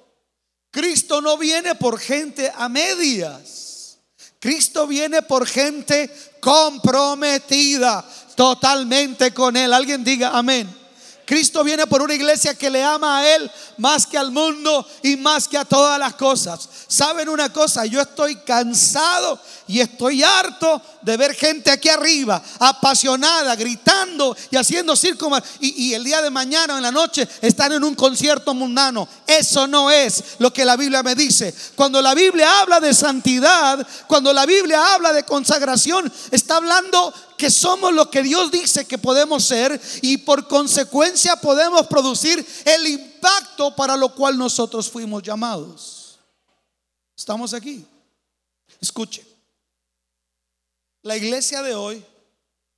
Cristo 0.72 1.22
no 1.22 1.38
viene 1.38 1.76
por 1.76 2.00
gente 2.00 2.52
a 2.56 2.68
medias. 2.68 4.00
Cristo 4.40 4.88
viene 4.88 5.22
por 5.22 5.48
gente 5.48 6.12
comprometida 6.42 8.04
totalmente 8.36 9.34
con 9.34 9.56
Él. 9.58 9.74
Alguien 9.74 10.04
diga 10.04 10.32
amén. 10.38 10.84
Cristo 11.26 11.64
viene 11.64 11.88
por 11.88 12.02
una 12.02 12.14
iglesia 12.14 12.54
que 12.54 12.70
le 12.70 12.84
ama 12.84 13.20
a 13.20 13.36
Él 13.36 13.50
más 13.78 14.06
que 14.06 14.18
al 14.18 14.32
mundo 14.32 14.86
y 15.02 15.16
más 15.16 15.48
que 15.48 15.58
a 15.58 15.66
todas 15.66 15.98
las 15.98 16.16
cosas. 16.16 16.68
¿Saben 16.88 17.30
una 17.30 17.52
cosa? 17.52 17.86
Yo 17.86 18.02
estoy 18.02 18.36
cansado 18.38 19.40
y 19.68 19.80
estoy 19.80 20.22
harto 20.22 20.82
de 21.04 21.18
ver 21.18 21.36
gente 21.36 21.72
aquí 21.72 21.90
arriba, 21.90 22.42
apasionada, 22.60 23.56
gritando 23.56 24.36
y 24.50 24.56
haciendo 24.56 24.96
circo. 24.96 25.32
Y, 25.60 25.94
el 25.94 26.04
día 26.04 26.22
de 26.22 26.30
mañana 26.30 26.74
o 26.74 26.78
en 26.78 26.84
la 26.84 26.92
noche 26.92 27.28
están 27.42 27.72
en 27.74 27.84
un 27.84 27.96
concierto 27.96 28.54
mundano. 28.54 29.08
Eso 29.28 29.68
no 29.68 29.92
es 29.92 30.24
lo 30.40 30.52
que 30.52 30.66
la 30.66 30.76
Biblia 30.76 31.04
me 31.04 31.16
dice. 31.16 31.54
Cuando 31.76 32.02
la 32.02 32.14
Biblia 32.14 32.62
habla 32.62 32.80
de 32.80 32.94
santidad, 32.94 33.86
cuando 34.08 34.34
la 34.34 34.46
Biblia 34.46 34.94
habla 34.94 35.14
de 35.14 35.24
consagración, 35.24 36.12
está 36.32 36.58
hablando 36.58 37.14
que 37.38 37.52
somos 37.52 37.94
lo 37.94 38.10
que 38.10 38.24
Dios 38.24 38.52
dice 38.52 38.86
que 38.86 38.98
podemos 38.98 39.44
ser 39.44 39.80
y 40.02 40.18
por 40.18 40.48
consecuencia 40.48 41.36
podemos 41.36 41.88
producir 41.88 42.46
el 42.66 42.88
impacto 42.88 43.76
para 43.76 43.98
lo 43.98 44.14
cual 44.16 44.38
nosotros 44.38 44.90
fuimos 44.90 45.24
llamados. 45.24 46.20
Estamos 47.16 47.54
aquí. 47.54 47.86
Escuche. 48.80 49.33
La 51.04 51.18
iglesia 51.18 51.62
de 51.62 51.76
hoy, 51.76 52.04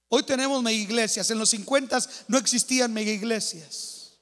hoy 0.09 0.23
tenemos 0.23 0.61
mega 0.61 0.75
iglesias. 0.75 1.29
En 1.29 1.39
los 1.39 1.49
50 1.49 1.99
no 2.27 2.37
existían 2.37 2.91
mega 2.91 3.11
iglesias. 3.11 4.19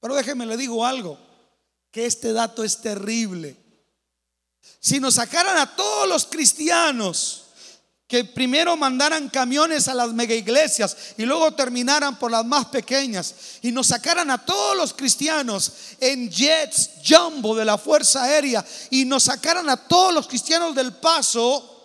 Pero 0.00 0.14
déjeme 0.14 0.46
le 0.46 0.56
digo 0.56 0.86
algo, 0.86 1.18
que 1.90 2.06
este 2.06 2.32
dato 2.32 2.62
es 2.62 2.80
terrible. 2.80 3.56
Si 4.78 5.00
nos 5.00 5.14
sacaran 5.14 5.58
a 5.58 5.74
todos 5.74 6.08
los 6.08 6.26
cristianos 6.26 7.42
que 8.06 8.24
primero 8.24 8.76
mandaran 8.76 9.28
camiones 9.28 9.88
a 9.88 9.94
las 9.94 10.12
mega 10.12 10.34
iglesias 10.34 10.96
y 11.16 11.24
luego 11.24 11.52
terminaran 11.54 12.16
por 12.16 12.30
las 12.30 12.44
más 12.44 12.66
pequeñas 12.66 13.34
y 13.62 13.72
nos 13.72 13.88
sacaran 13.88 14.30
a 14.30 14.44
todos 14.44 14.76
los 14.76 14.94
cristianos 14.94 15.72
en 15.98 16.30
jets 16.30 16.90
jumbo 17.04 17.56
de 17.56 17.64
la 17.64 17.76
Fuerza 17.76 18.22
Aérea 18.22 18.64
y 18.90 19.04
nos 19.04 19.24
sacaran 19.24 19.68
a 19.68 19.76
todos 19.88 20.14
los 20.14 20.28
cristianos 20.28 20.72
del 20.76 20.92
paso, 20.92 21.75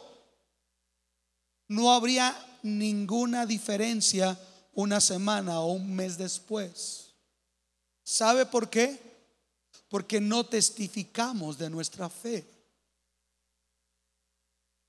no 1.72 1.94
habría 1.94 2.38
ninguna 2.64 3.46
diferencia 3.46 4.38
una 4.74 5.00
semana 5.00 5.60
o 5.62 5.74
un 5.74 5.96
mes 5.96 6.18
después. 6.18 7.14
¿Sabe 8.04 8.46
por 8.46 8.70
qué? 8.70 9.00
Porque 9.90 10.20
no 10.20 10.46
testificamos 10.46 11.58
de 11.58 11.70
nuestra 11.70 12.10
fe 12.10 12.46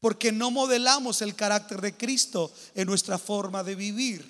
porque 0.02 0.32
no 0.32 0.50
modelamos 0.50 1.22
el 1.22 1.36
carácter 1.36 1.80
de 1.80 1.96
Cristo 1.96 2.52
en 2.74 2.88
nuestra 2.88 3.18
forma 3.18 3.62
de 3.62 3.76
vivir. 3.76 4.28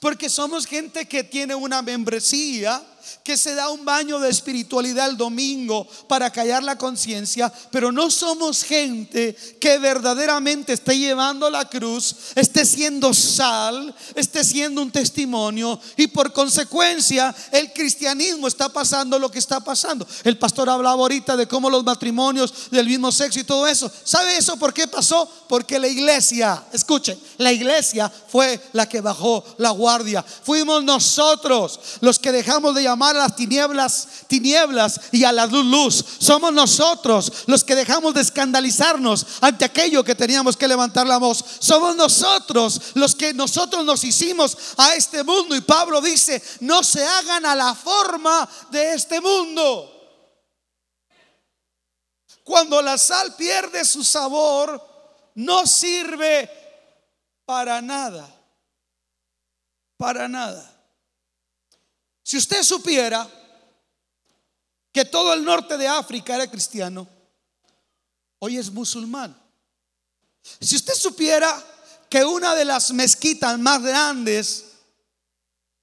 Porque 0.00 0.30
somos 0.30 0.64
gente 0.64 1.06
que 1.06 1.22
tiene 1.22 1.54
una 1.54 1.82
membresía 1.82 2.82
que 3.24 3.36
se 3.36 3.54
da 3.54 3.70
un 3.70 3.84
baño 3.84 4.18
de 4.18 4.30
espiritualidad 4.30 5.10
el 5.10 5.16
domingo 5.16 5.86
para 6.08 6.30
callar 6.30 6.62
la 6.62 6.78
conciencia, 6.78 7.52
pero 7.70 7.92
no 7.92 8.10
somos 8.10 8.62
gente 8.62 9.36
que 9.60 9.78
verdaderamente 9.78 10.72
esté 10.72 10.98
llevando 10.98 11.50
la 11.50 11.68
cruz, 11.68 12.14
esté 12.34 12.64
siendo 12.64 13.12
sal, 13.14 13.94
esté 14.14 14.44
siendo 14.44 14.82
un 14.82 14.90
testimonio 14.90 15.80
y 15.96 16.06
por 16.06 16.32
consecuencia 16.32 17.34
el 17.50 17.72
cristianismo 17.72 18.48
está 18.48 18.68
pasando 18.68 19.18
lo 19.18 19.30
que 19.30 19.38
está 19.38 19.60
pasando. 19.60 20.06
El 20.24 20.38
pastor 20.38 20.68
hablaba 20.70 21.00
ahorita 21.00 21.36
de 21.36 21.46
cómo 21.46 21.70
los 21.70 21.84
matrimonios 21.84 22.70
del 22.70 22.86
mismo 22.86 23.12
sexo 23.12 23.40
y 23.40 23.44
todo 23.44 23.66
eso. 23.66 23.90
¿Sabe 24.04 24.36
eso 24.36 24.56
por 24.56 24.72
qué 24.72 24.86
pasó? 24.86 25.28
Porque 25.48 25.78
la 25.78 25.88
iglesia, 25.88 26.64
escuchen, 26.72 27.18
la 27.38 27.52
iglesia 27.52 28.10
fue 28.28 28.60
la 28.72 28.88
que 28.88 29.00
bajó 29.00 29.44
la 29.58 29.70
guardia. 29.70 30.22
Fuimos 30.22 30.82
nosotros 30.84 31.80
los 32.00 32.18
que 32.18 32.32
dejamos 32.32 32.74
de 32.74 32.82
llamar 32.82 32.91
a 33.00 33.12
las 33.12 33.36
tinieblas 33.36 34.08
tinieblas 34.26 35.00
y 35.12 35.24
a 35.24 35.32
la 35.32 35.46
luz 35.46 35.64
luz. 35.64 36.04
Somos 36.18 36.52
nosotros 36.52 37.44
los 37.46 37.64
que 37.64 37.74
dejamos 37.74 38.14
de 38.14 38.22
escandalizarnos 38.22 39.26
ante 39.40 39.64
aquello 39.64 40.02
que 40.02 40.14
teníamos 40.14 40.56
que 40.56 40.68
levantar 40.68 41.06
la 41.06 41.18
voz. 41.18 41.44
Somos 41.58 41.94
nosotros 41.96 42.92
los 42.94 43.14
que 43.14 43.34
nosotros 43.34 43.84
nos 43.84 44.04
hicimos 44.04 44.56
a 44.78 44.94
este 44.94 45.22
mundo. 45.22 45.54
Y 45.54 45.60
Pablo 45.60 46.00
dice, 46.00 46.42
no 46.60 46.82
se 46.82 47.04
hagan 47.04 47.46
a 47.46 47.54
la 47.54 47.74
forma 47.74 48.48
de 48.70 48.94
este 48.94 49.20
mundo. 49.20 49.88
Cuando 52.44 52.82
la 52.82 52.98
sal 52.98 53.34
pierde 53.36 53.84
su 53.84 54.02
sabor, 54.02 54.82
no 55.34 55.66
sirve 55.66 56.50
para 57.44 57.80
nada. 57.80 58.28
Para 59.96 60.26
nada. 60.26 60.71
Si 62.22 62.36
usted 62.36 62.62
supiera 62.62 63.28
que 64.92 65.04
todo 65.04 65.32
el 65.32 65.44
norte 65.44 65.76
de 65.76 65.88
África 65.88 66.34
era 66.34 66.50
cristiano, 66.50 67.08
hoy 68.38 68.58
es 68.58 68.70
musulmán. 68.70 69.36
Si 70.60 70.76
usted 70.76 70.94
supiera 70.94 71.64
que 72.08 72.24
una 72.24 72.54
de 72.54 72.64
las 72.64 72.92
mezquitas 72.92 73.58
más 73.58 73.82
grandes 73.82 74.64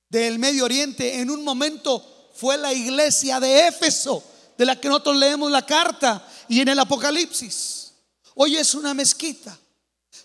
del 0.09 0.39
Medio 0.39 0.65
Oriente 0.65 1.19
en 1.19 1.29
un 1.29 1.43
momento 1.43 2.31
fue 2.35 2.57
la 2.57 2.73
iglesia 2.73 3.39
de 3.39 3.67
Éfeso, 3.67 4.23
de 4.57 4.65
la 4.65 4.79
que 4.79 4.87
nosotros 4.87 5.17
leemos 5.17 5.51
la 5.51 5.65
carta 5.65 6.25
y 6.47 6.61
en 6.61 6.67
el 6.67 6.79
Apocalipsis. 6.79 7.93
Hoy 8.35 8.57
es 8.57 8.73
una 8.73 8.93
mezquita. 8.93 9.57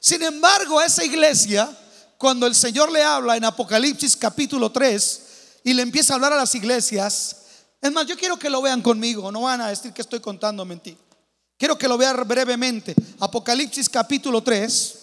Sin 0.01 0.23
embargo, 0.23 0.81
esa 0.81 1.05
iglesia, 1.05 1.75
cuando 2.19 2.47
el 2.47 2.55
Señor 2.55 2.93
le 2.93 3.03
habla 3.03 3.37
en 3.37 3.45
Apocalipsis 3.45 4.17
capítulo 4.17 4.71
3, 4.71 5.24
y 5.65 5.73
le 5.73 5.83
empieza 5.83 6.13
a 6.13 6.17
hablar 6.17 6.35
a 6.35 6.37
las 6.37 6.55
iglesias. 6.55 7.37
Es 7.81 7.91
más, 7.91 8.07
yo 8.07 8.17
quiero 8.17 8.39
que 8.39 8.51
lo 8.51 8.63
vean 8.63 8.83
conmigo, 8.83 9.33
no 9.33 9.43
van 9.43 9.63
a 9.63 9.69
decir 9.69 9.93
que 9.93 10.03
estoy 10.03 10.21
contando 10.21 10.65
mentira. 10.65 10.99
Quiero 11.57 11.79
que 11.79 11.89
lo 11.89 11.97
vean 11.97 12.29
brevemente. 12.29 12.95
Apocalipsis 13.19 13.89
capítulo 13.89 14.43
3, 14.43 14.99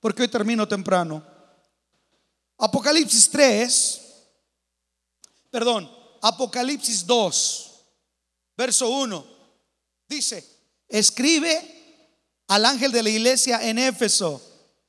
porque 0.00 0.22
hoy 0.22 0.28
termino 0.28 0.66
temprano. 0.66 1.24
Apocalipsis 2.58 3.28
3, 3.28 4.00
perdón, 5.50 5.90
Apocalipsis 6.22 7.04
2, 7.06 7.72
verso 8.56 8.88
1, 8.88 9.26
dice, 10.08 10.46
escribe 10.88 12.06
al 12.48 12.64
ángel 12.64 12.92
de 12.92 13.02
la 13.02 13.10
iglesia 13.10 13.68
en 13.68 13.78
Éfeso, 13.78 14.40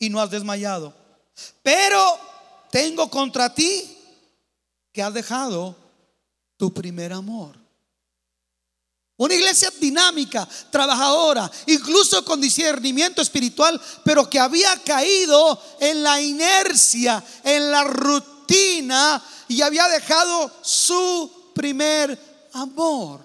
y 0.00 0.08
no 0.08 0.20
has 0.20 0.30
desmayado. 0.30 0.92
Pero 1.62 2.18
tengo 2.72 3.08
contra 3.08 3.54
ti 3.54 3.96
que 4.92 5.02
has 5.02 5.14
dejado 5.14 5.76
tu 6.56 6.74
primer 6.74 7.12
amor. 7.12 7.56
Una 9.16 9.34
iglesia 9.34 9.70
dinámica, 9.78 10.48
trabajadora, 10.70 11.50
incluso 11.66 12.24
con 12.24 12.40
discernimiento 12.40 13.20
espiritual, 13.20 13.78
pero 14.02 14.28
que 14.28 14.40
había 14.40 14.74
caído 14.82 15.62
en 15.78 16.02
la 16.02 16.20
inercia, 16.22 17.22
en 17.44 17.70
la 17.70 17.84
rutina 17.84 19.22
y 19.46 19.60
había 19.60 19.86
dejado 19.88 20.50
su 20.62 21.52
primer 21.54 22.18
amor. 22.54 23.20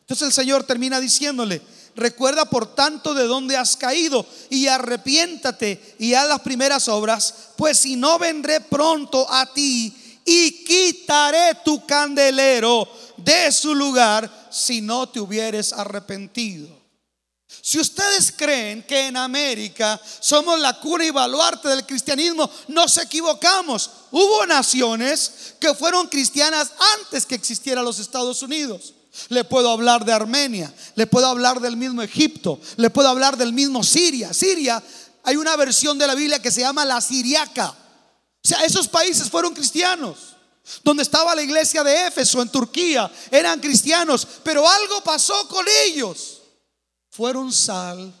Entonces 0.00 0.26
el 0.26 0.32
Señor 0.32 0.64
termina 0.64 0.98
diciéndole, 0.98 1.62
Recuerda 1.96 2.44
por 2.44 2.74
tanto 2.74 3.14
de 3.14 3.24
dónde 3.24 3.56
has 3.56 3.76
caído 3.76 4.26
y 4.50 4.66
arrepiéntate 4.66 5.96
y 5.98 6.14
haz 6.14 6.28
las 6.28 6.40
primeras 6.40 6.88
obras, 6.88 7.34
pues 7.56 7.78
si 7.78 7.96
no 7.96 8.18
vendré 8.18 8.60
pronto 8.60 9.30
a 9.30 9.52
ti 9.52 9.94
y 10.24 10.64
quitaré 10.64 11.56
tu 11.64 11.86
candelero 11.86 12.88
de 13.16 13.52
su 13.52 13.74
lugar 13.74 14.48
si 14.50 14.80
no 14.80 15.08
te 15.08 15.20
hubieres 15.20 15.72
arrepentido. 15.72 16.84
Si 17.60 17.78
ustedes 17.78 18.32
creen 18.36 18.82
que 18.82 19.06
en 19.06 19.16
América 19.16 20.00
somos 20.20 20.58
la 20.60 20.78
cura 20.80 21.04
y 21.04 21.10
baluarte 21.10 21.68
del 21.68 21.86
cristianismo, 21.86 22.50
nos 22.68 22.98
equivocamos. 22.98 23.90
Hubo 24.10 24.44
naciones 24.46 25.54
que 25.60 25.74
fueron 25.74 26.08
cristianas 26.08 26.72
antes 26.98 27.24
que 27.24 27.34
existiera 27.34 27.82
los 27.82 27.98
Estados 27.98 28.42
Unidos. 28.42 28.94
Le 29.28 29.44
puedo 29.44 29.70
hablar 29.70 30.04
de 30.04 30.12
Armenia, 30.12 30.72
le 30.96 31.06
puedo 31.06 31.26
hablar 31.26 31.60
del 31.60 31.76
mismo 31.76 32.02
Egipto, 32.02 32.60
le 32.76 32.90
puedo 32.90 33.08
hablar 33.08 33.36
del 33.36 33.52
mismo 33.52 33.82
Siria. 33.82 34.32
Siria, 34.32 34.82
hay 35.22 35.36
una 35.36 35.56
versión 35.56 35.98
de 35.98 36.06
la 36.06 36.14
Biblia 36.14 36.40
que 36.40 36.50
se 36.50 36.60
llama 36.60 36.84
la 36.84 37.00
Siriaca. 37.00 37.70
O 37.70 38.48
sea, 38.48 38.64
esos 38.64 38.88
países 38.88 39.30
fueron 39.30 39.54
cristianos. 39.54 40.34
Donde 40.82 41.02
estaba 41.02 41.34
la 41.34 41.42
iglesia 41.42 41.84
de 41.84 42.06
Éfeso 42.06 42.40
en 42.40 42.48
Turquía, 42.48 43.10
eran 43.30 43.60
cristianos, 43.60 44.26
pero 44.42 44.68
algo 44.68 45.02
pasó 45.02 45.46
con 45.48 45.64
ellos. 45.84 46.42
Fueron 47.10 47.52
sal 47.52 48.12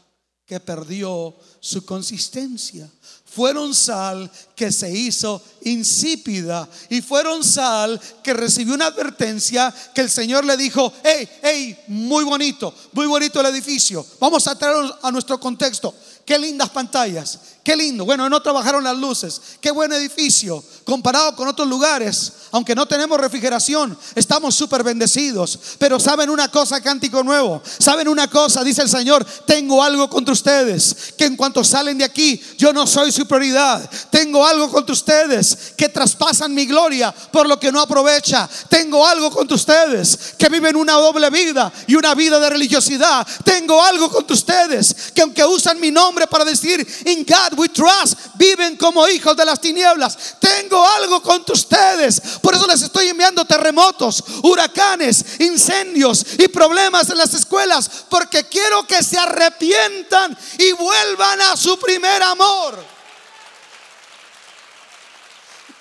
que 0.44 0.60
perdió 0.60 1.34
su 1.60 1.84
consistencia 1.86 2.88
fueron 3.34 3.74
sal 3.74 4.30
que 4.54 4.70
se 4.70 4.90
hizo 4.90 5.42
insípida 5.62 6.68
y 6.88 7.02
fueron 7.02 7.42
sal 7.42 8.00
que 8.22 8.32
recibió 8.32 8.74
una 8.74 8.86
advertencia 8.86 9.74
que 9.94 10.02
el 10.02 10.10
Señor 10.10 10.44
le 10.44 10.56
dijo, 10.56 10.92
hey, 11.02 11.28
hey, 11.42 11.78
muy 11.88 12.24
bonito, 12.24 12.72
muy 12.92 13.06
bonito 13.06 13.40
el 13.40 13.46
edificio, 13.46 14.06
vamos 14.20 14.46
a 14.46 14.56
traerlo 14.56 14.96
a 15.02 15.10
nuestro 15.10 15.40
contexto. 15.40 15.94
Qué 16.24 16.38
lindas 16.38 16.70
pantallas, 16.70 17.38
qué 17.62 17.76
lindo. 17.76 18.06
Bueno, 18.06 18.30
no 18.30 18.40
trabajaron 18.40 18.82
las 18.82 18.96
luces, 18.96 19.40
qué 19.60 19.70
buen 19.70 19.92
edificio. 19.92 20.64
Comparado 20.84 21.36
con 21.36 21.48
otros 21.48 21.68
lugares, 21.68 22.32
aunque 22.52 22.74
no 22.74 22.86
tenemos 22.86 23.18
refrigeración, 23.18 23.98
estamos 24.14 24.54
súper 24.54 24.82
bendecidos. 24.82 25.58
Pero 25.78 26.00
saben 26.00 26.30
una 26.30 26.48
cosa, 26.50 26.80
cántico 26.80 27.22
nuevo. 27.22 27.62
Saben 27.78 28.08
una 28.08 28.28
cosa, 28.28 28.64
dice 28.64 28.82
el 28.82 28.88
Señor, 28.88 29.24
tengo 29.46 29.82
algo 29.82 30.08
contra 30.08 30.32
ustedes, 30.32 31.12
que 31.18 31.26
en 31.26 31.36
cuanto 31.36 31.62
salen 31.62 31.98
de 31.98 32.04
aquí, 32.04 32.40
yo 32.56 32.72
no 32.72 32.86
soy 32.86 33.12
su 33.12 33.26
prioridad. 33.26 33.90
Tengo 34.10 34.46
algo 34.46 34.70
contra 34.70 34.94
ustedes, 34.94 35.74
que 35.76 35.90
traspasan 35.90 36.54
mi 36.54 36.64
gloria 36.64 37.12
por 37.32 37.46
lo 37.46 37.60
que 37.60 37.72
no 37.72 37.80
aprovecha. 37.80 38.48
Tengo 38.70 39.06
algo 39.06 39.30
contra 39.30 39.56
ustedes, 39.56 40.34
que 40.38 40.48
viven 40.48 40.76
una 40.76 40.94
doble 40.94 41.28
vida 41.28 41.70
y 41.86 41.96
una 41.96 42.14
vida 42.14 42.38
de 42.38 42.48
religiosidad. 42.48 43.26
Tengo 43.44 43.82
algo 43.82 44.10
contra 44.10 44.34
ustedes, 44.34 45.12
que 45.14 45.20
aunque 45.20 45.44
usan 45.44 45.80
mi 45.80 45.90
nombre, 45.90 46.13
para 46.28 46.44
decir, 46.44 46.86
in 47.06 47.24
God 47.24 47.58
we 47.58 47.68
trust, 47.68 48.14
viven 48.36 48.76
como 48.76 49.06
hijos 49.08 49.36
de 49.36 49.44
las 49.44 49.60
tinieblas. 49.60 50.36
Tengo 50.40 50.86
algo 50.86 51.20
contra 51.22 51.52
ustedes. 51.52 52.20
Por 52.40 52.54
eso 52.54 52.66
les 52.66 52.82
estoy 52.82 53.08
enviando 53.08 53.44
terremotos, 53.44 54.22
huracanes, 54.42 55.40
incendios 55.40 56.24
y 56.38 56.48
problemas 56.48 57.10
en 57.10 57.18
las 57.18 57.34
escuelas, 57.34 57.90
porque 58.08 58.44
quiero 58.44 58.86
que 58.86 59.02
se 59.02 59.18
arrepientan 59.18 60.36
y 60.58 60.72
vuelvan 60.72 61.40
a 61.42 61.56
su 61.56 61.78
primer 61.78 62.22
amor. 62.22 62.82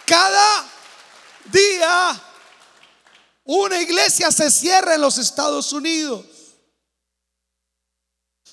Cada 0.05 0.65
día 1.45 2.21
una 3.45 3.81
iglesia 3.81 4.31
se 4.31 4.49
cierra 4.49 4.95
en 4.95 5.01
los 5.01 5.17
Estados 5.17 5.73
Unidos. 5.73 6.25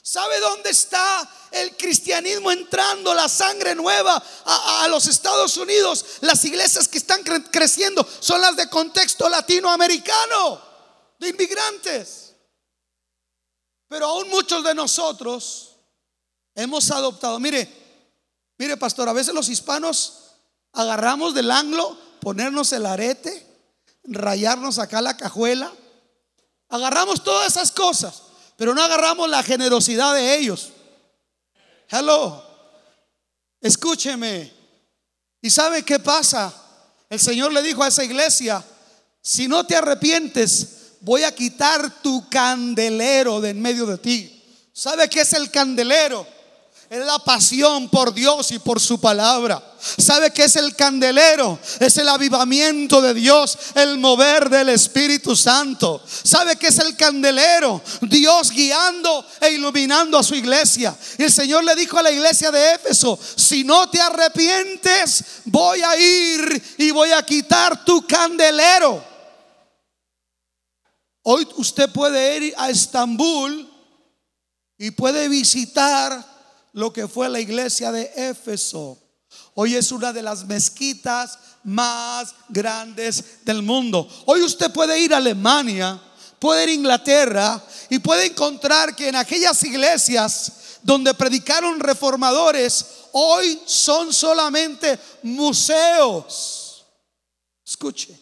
¿Sabe 0.02 0.40
dónde 0.40 0.70
está 0.70 1.28
el 1.50 1.76
cristianismo 1.76 2.50
entrando, 2.50 3.12
la 3.12 3.28
sangre 3.28 3.74
nueva 3.74 4.22
a, 4.44 4.88
los 4.88 5.06
Estados 5.06 5.56
Unidos? 5.58 6.04
Las 6.22 6.44
iglesias 6.44 6.88
que 6.88 6.98
están 6.98 7.22
creciendo 7.22 8.06
son 8.20 8.40
las 8.40 8.56
de 8.56 8.68
contexto 8.70 9.28
latinoamericano, 9.28 10.60
de 11.18 11.28
inmigrantes. 11.28 12.34
Pero 13.88 14.06
aún 14.06 14.30
muchos 14.30 14.64
de 14.64 14.74
nosotros 14.74 15.76
hemos 16.54 16.90
adoptado, 16.90 17.38
mire, 17.38 17.68
mire 18.56 18.76
pastor, 18.78 19.08
a 19.08 19.12
veces 19.12 19.34
los 19.34 19.48
hispanos 19.48 20.32
agarramos 20.72 21.34
del 21.34 21.50
anglo, 21.50 21.98
ponernos 22.20 22.72
el 22.72 22.86
arete, 22.86 23.46
rayarnos 24.04 24.78
acá 24.78 25.02
la 25.02 25.16
cajuela, 25.18 25.70
agarramos 26.70 27.22
todas 27.22 27.48
esas 27.48 27.70
cosas 27.70 28.29
pero 28.60 28.74
no 28.74 28.82
agarramos 28.82 29.26
la 29.30 29.42
generosidad 29.42 30.14
de 30.14 30.36
ellos. 30.36 30.68
Hello, 31.88 32.44
escúcheme. 33.58 34.52
¿Y 35.40 35.48
sabe 35.48 35.82
qué 35.82 35.98
pasa? 35.98 36.52
El 37.08 37.18
Señor 37.18 37.54
le 37.54 37.62
dijo 37.62 37.82
a 37.82 37.88
esa 37.88 38.04
iglesia, 38.04 38.62
si 39.22 39.48
no 39.48 39.64
te 39.64 39.76
arrepientes, 39.76 40.92
voy 41.00 41.22
a 41.22 41.34
quitar 41.34 42.02
tu 42.02 42.28
candelero 42.28 43.40
de 43.40 43.48
en 43.48 43.62
medio 43.62 43.86
de 43.86 43.96
ti. 43.96 44.44
¿Sabe 44.74 45.08
qué 45.08 45.22
es 45.22 45.32
el 45.32 45.50
candelero? 45.50 46.26
Es 46.90 47.06
la 47.06 47.20
pasión 47.20 47.88
por 47.88 48.12
Dios 48.12 48.50
y 48.50 48.58
por 48.58 48.80
su 48.80 49.00
palabra. 49.00 49.62
¿Sabe 49.78 50.32
qué 50.32 50.42
es 50.42 50.56
el 50.56 50.74
candelero? 50.74 51.56
Es 51.78 51.96
el 51.98 52.08
avivamiento 52.08 53.00
de 53.00 53.14
Dios, 53.14 53.56
el 53.76 53.96
mover 53.98 54.50
del 54.50 54.70
Espíritu 54.70 55.36
Santo. 55.36 56.02
¿Sabe 56.04 56.56
qué 56.56 56.66
es 56.66 56.80
el 56.80 56.96
candelero? 56.96 57.80
Dios 58.00 58.50
guiando 58.50 59.24
e 59.40 59.52
iluminando 59.52 60.18
a 60.18 60.24
su 60.24 60.34
iglesia. 60.34 60.92
Y 61.16 61.22
el 61.22 61.30
Señor 61.30 61.62
le 61.62 61.76
dijo 61.76 61.96
a 61.96 62.02
la 62.02 62.10
iglesia 62.10 62.50
de 62.50 62.74
Éfeso, 62.74 63.16
si 63.36 63.62
no 63.62 63.88
te 63.88 64.00
arrepientes, 64.00 65.24
voy 65.44 65.82
a 65.82 65.96
ir 65.96 66.74
y 66.76 66.90
voy 66.90 67.12
a 67.12 67.22
quitar 67.22 67.84
tu 67.84 68.04
candelero. 68.04 69.00
Hoy 71.22 71.46
usted 71.54 71.88
puede 71.92 72.36
ir 72.38 72.54
a 72.58 72.68
Estambul 72.68 73.70
y 74.76 74.90
puede 74.90 75.28
visitar 75.28 76.29
lo 76.72 76.92
que 76.92 77.08
fue 77.08 77.28
la 77.28 77.40
iglesia 77.40 77.92
de 77.92 78.10
Éfeso. 78.16 78.98
Hoy 79.54 79.76
es 79.76 79.92
una 79.92 80.12
de 80.12 80.22
las 80.22 80.44
mezquitas 80.46 81.38
más 81.64 82.34
grandes 82.48 83.44
del 83.44 83.62
mundo. 83.62 84.08
Hoy 84.26 84.42
usted 84.42 84.72
puede 84.72 84.98
ir 84.98 85.14
a 85.14 85.18
Alemania, 85.18 86.00
puede 86.38 86.64
ir 86.64 86.70
a 86.70 86.74
Inglaterra 86.74 87.64
y 87.88 87.98
puede 87.98 88.26
encontrar 88.26 88.94
que 88.96 89.08
en 89.08 89.16
aquellas 89.16 89.62
iglesias 89.62 90.52
donde 90.82 91.14
predicaron 91.14 91.78
reformadores, 91.78 92.86
hoy 93.12 93.60
son 93.66 94.12
solamente 94.12 94.98
museos. 95.22 96.86
Escuche, 97.64 98.18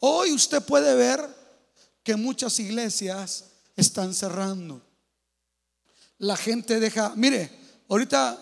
hoy 0.00 0.32
usted 0.32 0.62
puede 0.62 0.94
ver 0.94 1.26
que 2.02 2.16
muchas 2.16 2.58
iglesias 2.58 3.44
están 3.76 4.12
cerrando 4.12 4.83
la 6.24 6.36
gente 6.38 6.80
deja, 6.80 7.12
mire, 7.16 7.50
ahorita 7.88 8.38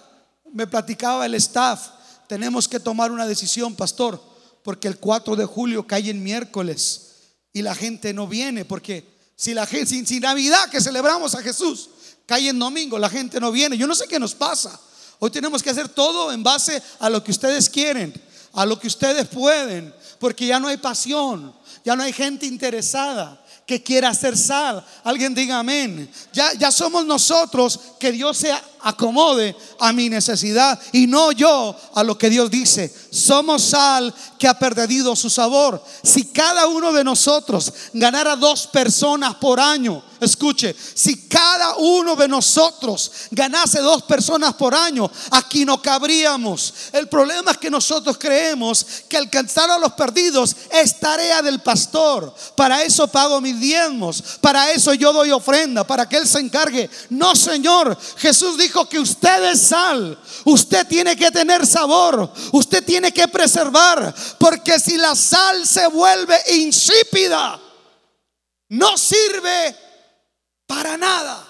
me 0.53 0.69
platicaba 0.69 1.27
el 1.27 1.35
staff, 1.35 1.89
tenemos 2.29 2.69
que 2.69 2.79
tomar 2.79 3.11
una 3.11 3.27
decisión, 3.27 3.75
pastor, 3.75 4.23
porque 4.63 4.87
el 4.87 4.99
4 4.99 5.35
de 5.35 5.45
julio 5.45 5.85
cae 5.85 6.11
en 6.11 6.23
miércoles 6.23 7.11
y 7.53 7.61
la 7.61 7.75
gente 7.75 8.15
no 8.15 8.29
viene, 8.29 8.65
porque 8.65 9.05
si 9.35 9.53
la 9.53 9.67
gente, 9.67 10.05
sin, 10.05 10.21
Navidad 10.21 10.71
que 10.71 10.81
celebramos 10.81 11.35
a 11.35 11.43
Jesús, 11.43 11.91
cae 12.25 12.49
en 12.49 12.59
domingo, 12.59 13.01
la 13.01 13.11
gente 13.11 13.41
no 13.41 13.51
viene. 13.51 13.77
Yo 13.77 13.89
no 13.89 13.97
sé 13.97 14.07
qué 14.07 14.21
nos 14.21 14.37
pasa. 14.37 14.79
Hoy 15.19 15.31
tenemos 15.31 15.61
que 15.61 15.71
hacer 15.71 15.89
todo 15.89 16.33
en 16.33 16.45
base 16.45 16.81
a 17.01 17.11
lo 17.11 17.25
que 17.25 17.33
ustedes 17.33 17.69
quieren, 17.69 18.15
a 18.53 18.65
lo 18.65 18.79
que 18.79 18.87
ustedes 18.87 19.27
pueden, 19.27 19.93
porque 20.21 20.47
ya 20.47 20.61
no 20.61 20.69
hay 20.69 20.77
pasión, 20.77 21.53
ya 21.85 21.97
no 21.97 22.05
hay 22.05 22.13
gente 22.13 22.47
interesada 22.47 23.42
que 23.67 23.83
quiera 23.83 24.11
hacer 24.11 24.37
sal. 24.37 24.85
Alguien 25.05 25.35
diga 25.35 25.59
amén. 25.59 26.11
Ya, 26.33 26.53
ya 26.55 26.71
somos 26.71 27.05
nosotros 27.05 27.79
que 27.99 28.13
Dios 28.13 28.37
se 28.37 28.53
acomode 28.83 29.57
a 29.79 29.93
mi 29.93 30.09
necesidad 30.09 30.81
y 30.93 31.07
no 31.07 31.33
yo 31.33 31.75
a 31.95 32.03
lo 32.03 32.17
que 32.19 32.31
Dios 32.31 32.51
dice. 32.51 32.93
Somos 33.11 33.63
sal 33.63 34.15
que 34.39 34.49
ha 34.49 34.59
perdido 34.59 35.15
su 35.17 35.31
sabor. 35.31 35.83
Si 36.03 36.27
cada 36.27 36.67
uno 36.67 36.93
de 36.93 37.05
nosotros 37.05 37.73
ganara 37.93 38.37
dos 38.37 38.67
personas 38.67 39.35
por 39.37 39.61
año, 39.61 40.03
escuche, 40.21 40.75
si 40.95 41.29
cada 41.29 41.77
uno 41.77 42.17
de 42.17 42.29
nosotros 42.29 43.11
ganase 43.31 43.81
dos 43.81 44.03
personas 44.03 44.55
por 44.55 44.75
año, 44.75 45.11
aquí 45.31 45.65
no 45.65 45.81
cabríamos. 45.83 46.75
El 46.93 47.09
problema 47.09 47.53
es 47.53 47.59
que 47.59 47.71
nosotros 47.71 48.17
creemos 48.19 48.87
que 49.09 49.17
alcanzar 49.17 49.71
a 49.71 49.79
los 49.79 49.93
perdidos 49.93 50.57
es 50.71 50.99
tarea 50.99 51.43
del 51.43 51.61
pastor. 51.61 52.35
Para 52.57 52.83
eso 52.83 53.09
pago 53.09 53.41
mis 53.41 53.59
diezmos, 53.59 54.23
para 54.41 54.71
eso 54.73 54.95
yo 54.95 55.13
doy 55.13 55.31
ofrenda, 55.31 55.85
para 55.85 56.09
que 56.09 56.17
Él 56.17 56.27
se 56.27 56.41
encargue. 56.41 56.89
No, 57.11 57.35
Señor, 57.35 57.97
Jesús 58.17 58.57
dijo 58.59 58.72
que 58.89 58.99
usted 58.99 59.53
es 59.53 59.61
sal. 59.61 60.19
Usted 60.45 60.87
tiene 60.87 61.15
que 61.17 61.31
tener 61.31 61.67
sabor. 61.67 62.33
Usted 62.53 62.85
tiene 62.85 63.13
que 63.13 63.29
preservar. 63.29 64.15
Porque 64.39 64.79
si 64.79 64.97
la 64.97 65.15
sal 65.15 65.67
se 65.67 65.87
vuelve 65.89 66.37
insípida, 66.55 67.61
no 68.71 68.97
sirve 68.97 69.77
para 70.67 70.97
nada. 70.97 71.49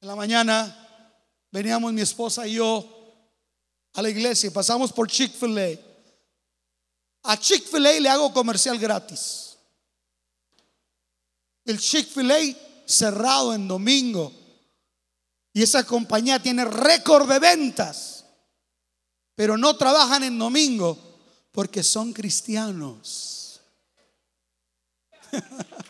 En 0.00 0.08
la 0.08 0.16
mañana 0.16 0.76
veníamos 1.50 1.92
mi 1.92 2.00
esposa 2.00 2.46
y 2.46 2.54
yo 2.54 2.84
a 3.92 4.02
la 4.02 4.08
iglesia 4.10 4.48
y 4.48 4.50
pasamos 4.50 4.92
por 4.92 5.08
Chick-fil-A. 5.08 5.78
A 7.22 7.36
Chick-fil-A 7.38 8.00
le 8.00 8.08
hago 8.08 8.32
comercial 8.32 8.78
gratis. 8.78 9.56
El 11.64 11.78
Chick-fil-A 11.78 12.56
cerrado 12.86 13.54
en 13.54 13.68
domingo. 13.68 14.32
Y 15.52 15.62
esa 15.62 15.84
compañía 15.84 16.40
tiene 16.40 16.64
récord 16.64 17.28
de 17.28 17.38
ventas. 17.38 18.24
Pero 19.34 19.56
no 19.56 19.76
trabajan 19.76 20.22
en 20.22 20.38
domingo 20.38 20.98
porque 21.52 21.82
son 21.82 22.12
cristianos. 22.12 23.60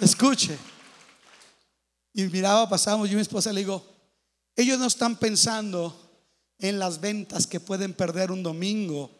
Escuche. 0.00 0.58
Y 2.12 2.24
miraba, 2.24 2.68
pasamos, 2.68 3.08
yo 3.08 3.16
mi 3.16 3.22
esposa 3.22 3.52
le 3.52 3.60
digo, 3.60 3.84
ellos 4.56 4.78
no 4.78 4.86
están 4.86 5.16
pensando 5.16 6.00
en 6.58 6.78
las 6.78 7.00
ventas 7.00 7.46
que 7.46 7.60
pueden 7.60 7.92
perder 7.92 8.30
un 8.30 8.42
domingo. 8.42 9.10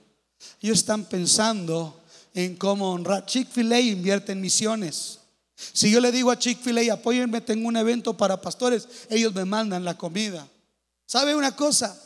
Ellos 0.60 0.78
están 0.78 1.04
pensando 1.04 2.02
en 2.34 2.56
cómo 2.56 2.92
honrar. 2.92 3.26
Chick-fil-A 3.26 3.80
invierte 3.80 4.32
en 4.32 4.40
misiones. 4.40 5.20
Si 5.56 5.90
yo 5.90 6.00
le 6.00 6.10
digo 6.10 6.30
a 6.30 6.38
Chick-fil-A, 6.38 6.94
apóyenme, 6.94 7.40
tengo 7.40 7.68
un 7.68 7.76
evento 7.76 8.16
para 8.16 8.40
pastores, 8.40 8.88
ellos 9.08 9.34
me 9.34 9.44
mandan 9.44 9.84
la 9.84 9.96
comida. 9.96 10.48
¿Sabe 11.06 11.34
una 11.34 11.54
cosa? 11.54 12.00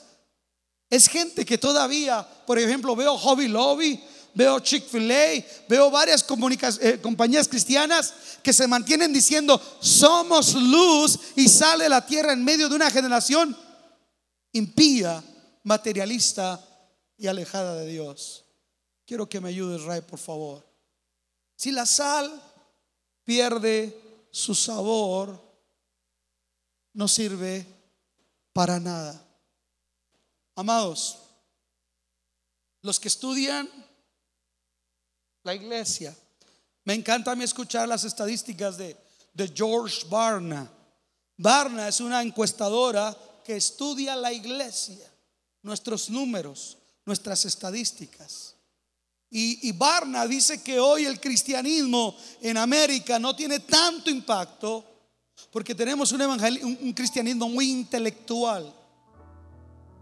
Es 0.91 1.09
gente 1.09 1.45
que 1.45 1.59
todavía, 1.59 2.27
por 2.47 2.59
ejemplo, 2.59 2.95
veo 2.95 3.17
Hobby 3.17 3.49
Lobby, 3.49 4.03
veo 4.35 4.61
Chick-fil-A, 4.61 5.45
veo 5.69 5.91
varias 5.91 6.25
eh, 6.81 6.99
compañías 7.01 7.49
cristianas 7.49 8.15
que 8.43 8.53
se 8.53 8.67
mantienen 8.67 9.13
diciendo, 9.13 9.61
somos 9.81 10.55
luz 10.55 11.19
y 11.37 11.49
sale 11.49 11.89
la 11.89 12.05
tierra 12.05 12.33
en 12.33 12.45
medio 12.45 12.69
de 12.69 12.77
una 12.77 12.91
generación 12.91 13.57
impía, 14.53 15.23
materialista 15.65 16.65
y 17.17 17.27
alejada 17.27 17.75
de 17.75 17.87
Dios. 17.87 18.45
Quiero 19.07 19.29
que 19.29 19.41
me 19.41 19.49
ayudes, 19.49 19.83
Ray, 19.83 20.03
por 20.03 20.19
favor. 20.19 20.67
Si 21.57 21.71
la 21.71 21.87
sal 21.87 22.31
pierde 23.29 24.27
su 24.31 24.55
sabor, 24.55 25.39
no 26.95 27.07
sirve 27.07 27.67
para 28.55 28.81
nada. 28.81 29.23
Amados, 30.55 31.19
los 32.81 32.99
que 32.99 33.09
estudian 33.09 33.69
la 35.43 35.55
iglesia, 35.55 36.17
me 36.85 36.95
encanta 36.95 37.33
a 37.33 37.37
mí 37.37 37.45
escuchar 37.45 37.87
las 37.87 38.05
estadísticas 38.05 38.79
de, 38.79 38.97
de 39.35 39.53
George 39.55 40.07
Barna. 40.09 40.73
Barna 41.37 41.87
es 41.87 42.01
una 42.01 42.23
encuestadora 42.23 43.15
que 43.45 43.57
estudia 43.57 44.17
la 44.17 44.33
iglesia, 44.33 45.07
nuestros 45.61 46.09
números, 46.09 46.79
nuestras 47.05 47.45
estadísticas. 47.45 48.55
Y, 49.31 49.73
Barna 49.73 50.27
dice 50.27 50.63
que 50.63 50.81
hoy 50.81 51.05
el 51.05 51.21
cristianismo 51.21 52.17
en 52.41 52.57
América 52.57 53.19
no 53.19 53.37
tiene 53.37 53.61
tanto 53.61 54.09
impacto 54.09 54.85
porque 55.53 55.75
tenemos 55.75 56.13
un, 56.13 56.23
evangelio, 56.23 56.67
un, 56.67 56.93
cristianismo 56.95 57.49
muy 57.49 57.71
intelectual. 57.71 58.75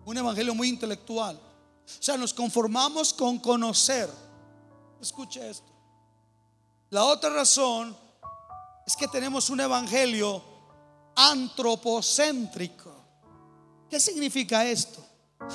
Un 0.04 0.16
evangelio 0.16 0.54
muy 0.54 0.68
intelectual. 0.68 1.36
O 1.36 2.02
sea, 2.02 2.16
nos 2.16 2.32
conformamos 2.32 3.12
con 3.12 3.38
conocer. 3.40 4.08
Escuche 5.00 5.50
esto. 5.50 5.72
La 6.90 7.04
otra 7.04 7.30
razón 7.30 7.96
es 8.86 8.94
que 8.94 9.08
tenemos 9.08 9.50
un 9.50 9.58
evangelio 9.60 10.40
antropocéntrico. 11.16 12.94
¿Qué 13.90 13.98
significa 13.98 14.64
esto? 14.64 15.04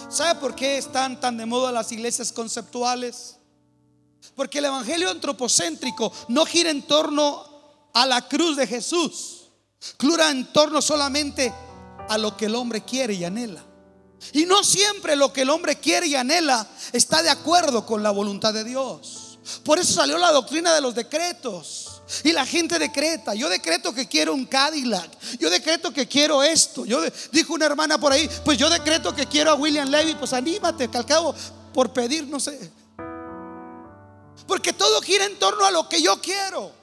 ¿Sabe 0.09 0.39
por 0.41 0.55
qué 0.55 0.77
están 0.77 1.19
tan 1.21 1.37
de 1.37 1.45
moda 1.45 1.71
las 1.71 1.91
iglesias 1.93 2.33
conceptuales? 2.33 3.37
Porque 4.35 4.59
el 4.59 4.65
evangelio 4.65 5.09
antropocéntrico 5.09 6.11
no 6.29 6.45
gira 6.45 6.69
en 6.69 6.83
torno 6.83 7.45
a 7.93 8.05
la 8.05 8.27
cruz 8.27 8.55
de 8.55 8.67
Jesús, 8.67 9.49
gira 9.99 10.29
en 10.29 10.51
torno 10.53 10.81
solamente 10.81 11.53
a 12.09 12.17
lo 12.17 12.35
que 12.37 12.45
el 12.45 12.55
hombre 12.55 12.83
quiere 12.83 13.13
y 13.13 13.23
anhela. 13.23 13.63
Y 14.33 14.45
no 14.45 14.63
siempre 14.63 15.15
lo 15.15 15.33
que 15.33 15.41
el 15.41 15.49
hombre 15.49 15.77
quiere 15.77 16.07
y 16.07 16.15
anhela 16.15 16.67
está 16.93 17.23
de 17.23 17.29
acuerdo 17.29 17.85
con 17.85 18.03
la 18.03 18.11
voluntad 18.11 18.53
de 18.53 18.63
Dios. 18.63 19.39
Por 19.63 19.79
eso 19.79 19.93
salió 19.93 20.17
la 20.17 20.31
doctrina 20.31 20.73
de 20.73 20.81
los 20.81 20.93
decretos. 20.93 21.87
Y 22.23 22.33
la 22.33 22.45
gente 22.45 22.77
decreta, 22.77 23.33
yo 23.33 23.47
decreto 23.47 23.93
que 23.93 24.07
quiero 24.07 24.33
un 24.33 24.45
Cadillac, 24.45 25.09
yo 25.39 25.49
decreto 25.49 25.93
que 25.93 26.07
quiero 26.07 26.43
esto. 26.43 26.85
Yo 26.85 27.01
dijo 27.31 27.53
una 27.53 27.65
hermana 27.65 27.97
por 27.97 28.11
ahí, 28.11 28.29
pues 28.43 28.57
yo 28.57 28.69
decreto 28.69 29.15
que 29.15 29.25
quiero 29.25 29.51
a 29.51 29.55
William 29.55 29.89
Levy, 29.89 30.15
pues 30.15 30.33
anímate, 30.33 30.89
que 30.89 30.97
al 30.97 31.05
cabo 31.05 31.33
por 31.73 31.93
pedir, 31.93 32.27
no 32.27 32.39
sé. 32.39 32.69
Porque 34.51 34.73
todo 34.73 35.01
gira 35.01 35.23
en 35.23 35.39
torno 35.39 35.63
a 35.63 35.71
lo 35.71 35.87
que 35.87 36.01
yo 36.01 36.19
quiero. 36.19 36.73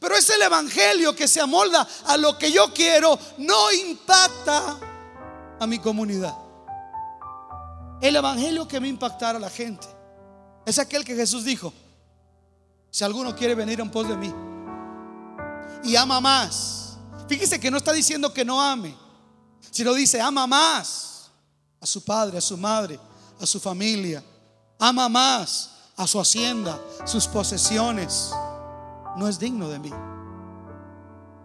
Pero 0.00 0.16
es 0.16 0.28
el 0.28 0.42
evangelio 0.42 1.14
que 1.14 1.28
se 1.28 1.40
amolda 1.40 1.86
a 2.06 2.16
lo 2.16 2.36
que 2.36 2.50
yo 2.50 2.74
quiero, 2.74 3.16
no 3.38 3.70
impacta 3.70 4.76
a 5.60 5.66
mi 5.68 5.78
comunidad. 5.78 6.36
El 8.00 8.16
evangelio 8.16 8.66
que 8.66 8.80
me 8.80 8.88
impactará 8.88 9.38
a 9.38 9.40
la 9.40 9.50
gente 9.50 9.86
es 10.66 10.80
aquel 10.80 11.04
que 11.04 11.14
Jesús 11.14 11.44
dijo, 11.44 11.72
si 12.90 13.04
alguno 13.04 13.36
quiere 13.36 13.54
venir 13.54 13.78
en 13.78 13.88
pos 13.88 14.08
de 14.08 14.16
mí 14.16 14.34
y 15.84 15.94
ama 15.94 16.20
más, 16.20 16.96
fíjese 17.28 17.60
que 17.60 17.70
no 17.70 17.76
está 17.76 17.92
diciendo 17.92 18.34
que 18.34 18.44
no 18.44 18.60
ame, 18.60 18.96
sino 19.70 19.94
dice, 19.94 20.20
ama 20.20 20.44
más 20.48 21.30
a 21.80 21.86
su 21.86 22.04
padre, 22.04 22.38
a 22.38 22.40
su 22.40 22.56
madre, 22.56 22.98
a 23.40 23.46
su 23.46 23.60
familia, 23.60 24.24
ama 24.76 25.08
más 25.08 25.70
a 26.00 26.06
su 26.06 26.18
hacienda, 26.18 26.80
sus 27.04 27.26
posesiones, 27.26 28.32
no 29.18 29.28
es 29.28 29.38
digno 29.38 29.68
de 29.68 29.78
mí. 29.78 29.92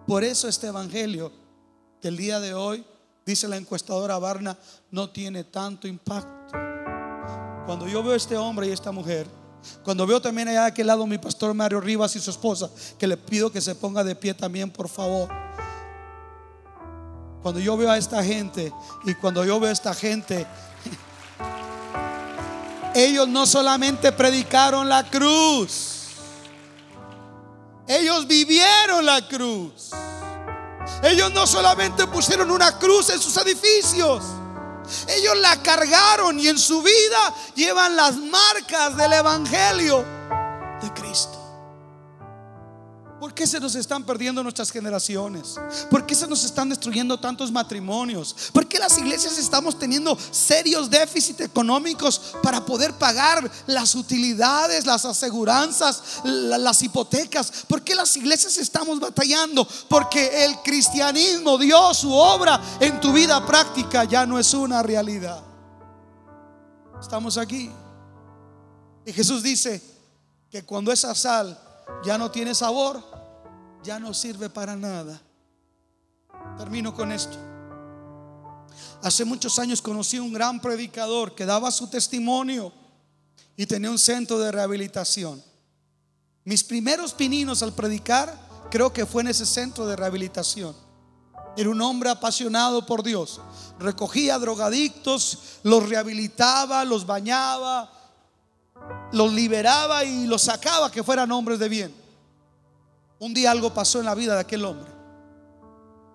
Por 0.08 0.24
eso 0.24 0.48
este 0.48 0.68
evangelio 0.68 1.30
del 2.02 2.16
día 2.16 2.40
de 2.40 2.54
hoy, 2.54 2.86
dice 3.26 3.50
la 3.50 3.58
encuestadora 3.58 4.18
Barna, 4.18 4.58
no 4.92 5.10
tiene 5.10 5.44
tanto 5.44 5.90
impacto. 5.90 6.58
Cuando 7.66 7.86
yo 7.86 8.02
veo 8.02 8.14
a 8.14 8.16
este 8.16 8.38
hombre 8.38 8.68
y 8.68 8.72
esta 8.72 8.94
mujer, 8.94 9.28
cuando 9.84 10.08
veo 10.08 10.22
también 10.22 10.48
allá 10.48 10.62
de 10.62 10.68
aquel 10.68 10.88
lado 10.88 11.06
mi 11.06 11.18
pastor 11.18 11.54
Mario 11.54 11.82
Rivas 11.82 12.16
y 12.16 12.22
su 12.22 12.32
esposa, 12.32 12.70
que 12.98 13.08
le 13.08 13.18
pido 13.18 13.52
que 13.52 13.60
se 13.60 13.76
ponga 13.76 14.06
de 14.06 14.16
pie 14.16 14.34
también, 14.34 14.72
por 14.72 14.88
favor. 14.88 15.28
Cuando 17.42 17.60
yo 17.60 17.76
veo 17.76 17.92
a 17.92 17.98
esta 17.98 18.24
gente 18.24 18.72
y 19.04 19.16
cuando 19.16 19.44
yo 19.44 19.60
veo 19.60 19.70
a 19.70 19.74
esta 19.74 19.94
gente, 19.94 20.48
ellos 22.96 23.28
no 23.28 23.46
solamente 23.46 24.12
predicaron 24.12 24.88
la 24.90 25.10
cruz, 25.10 26.08
ellos 27.88 28.26
vivieron 28.26 29.06
la 29.06 29.28
cruz. 29.28 29.92
Ellos 31.04 31.32
no 31.34 31.46
solamente 31.46 32.08
pusieron 32.08 32.50
una 32.50 32.80
cruz 32.80 33.10
en 33.10 33.20
sus 33.20 33.36
edificios, 33.38 34.24
ellos 35.08 35.38
la 35.38 35.62
cargaron 35.62 36.40
y 36.40 36.48
en 36.48 36.58
su 36.58 36.82
vida 36.82 37.34
llevan 37.56 37.96
las 37.96 38.16
marcas 38.16 38.96
del 38.96 39.14
Evangelio 39.14 40.06
de 40.82 40.94
Cristo. 40.94 41.35
¿Por 43.26 43.34
qué 43.34 43.48
se 43.48 43.60
nos 43.60 43.74
están 43.74 44.04
perdiendo 44.04 44.44
nuestras 44.44 44.70
generaciones? 44.70 45.56
¿Por 45.90 46.06
qué 46.06 46.14
se 46.14 46.28
nos 46.28 46.44
están 46.44 46.70
destruyendo 46.70 47.20
tantos 47.20 47.52
matrimonios? 47.52 48.36
¿Por 48.54 48.68
qué 48.68 48.78
las 48.78 48.96
iglesias 49.00 49.40
estamos 49.40 49.80
teniendo 49.80 50.16
serios 50.30 50.92
déficits 50.92 51.40
económicos 51.40 52.36
para 52.44 52.64
poder 52.64 52.94
pagar 52.94 53.50
las 53.66 53.96
utilidades, 53.96 54.86
las 54.86 55.06
aseguranzas, 55.06 56.22
las 56.24 56.84
hipotecas? 56.84 57.66
¿Por 57.68 57.82
qué 57.82 57.96
las 57.96 58.16
iglesias 58.16 58.58
estamos 58.58 59.00
batallando? 59.00 59.68
Porque 59.90 60.46
el 60.46 60.60
cristianismo, 60.60 61.58
Dios, 61.58 61.98
su 61.98 62.14
obra 62.14 62.62
en 62.80 63.02
tu 63.02 63.12
vida 63.12 63.44
práctica 63.44 64.04
ya 64.04 64.28
no 64.28 64.38
es 64.38 64.54
una 64.54 64.84
realidad. 64.84 65.44
Estamos 67.02 67.40
aquí. 67.40 67.72
Y 69.04 69.12
Jesús 69.12 69.42
dice 69.42 69.82
que 70.52 70.64
cuando 70.64 70.92
esa 70.92 71.16
sal 71.16 71.60
ya 72.04 72.20
no 72.20 72.30
tiene 72.30 72.54
sabor, 72.54 73.15
ya 73.86 74.00
no 74.00 74.14
sirve 74.14 74.50
para 74.50 74.76
nada. 74.76 75.22
Termino 76.58 76.94
con 76.94 77.12
esto. 77.12 77.38
Hace 79.02 79.24
muchos 79.24 79.60
años 79.60 79.82
conocí 79.82 80.18
un 80.20 80.34
gran 80.34 80.60
predicador 80.60 81.36
que 81.36 81.46
daba 81.46 81.70
su 81.70 81.88
testimonio 81.88 82.74
y 83.56 83.66
tenía 83.68 83.92
un 83.92 84.00
centro 84.00 84.40
de 84.40 84.52
rehabilitación. 84.52 85.42
Mis 86.44 86.64
primeros 86.64 87.14
pininos 87.14 87.62
al 87.62 87.74
predicar 87.74 88.36
creo 88.72 88.92
que 88.92 89.06
fue 89.06 89.22
en 89.22 89.30
ese 89.30 89.46
centro 89.46 89.86
de 89.86 89.96
rehabilitación. 89.96 90.76
Era 91.56 91.70
un 91.70 91.82
hombre 91.82 92.10
apasionado 92.10 92.86
por 92.86 93.04
Dios. 93.04 93.40
Recogía 93.80 94.40
drogadictos, 94.40 95.60
los 95.64 95.88
rehabilitaba, 95.88 96.84
los 96.84 97.06
bañaba, 97.06 97.92
los 99.14 99.32
liberaba 99.32 100.04
y 100.04 100.26
los 100.26 100.42
sacaba 100.42 100.92
que 100.92 101.04
fueran 101.04 101.32
hombres 101.32 101.60
de 101.60 101.70
bien. 101.70 102.05
Un 103.26 103.34
día 103.34 103.50
algo 103.50 103.74
pasó 103.74 103.98
en 103.98 104.06
la 104.06 104.14
vida 104.14 104.36
de 104.36 104.42
aquel 104.42 104.64
hombre. 104.64 104.92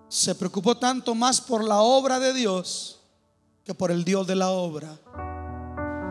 Se 0.08 0.32
preocupó 0.36 0.76
tanto 0.76 1.12
más 1.16 1.40
por 1.40 1.64
la 1.64 1.80
obra 1.80 2.20
de 2.20 2.32
Dios 2.32 3.00
que 3.64 3.74
por 3.74 3.90
el 3.90 4.04
Dios 4.04 4.28
de 4.28 4.36
la 4.36 4.50
obra. 4.50 4.96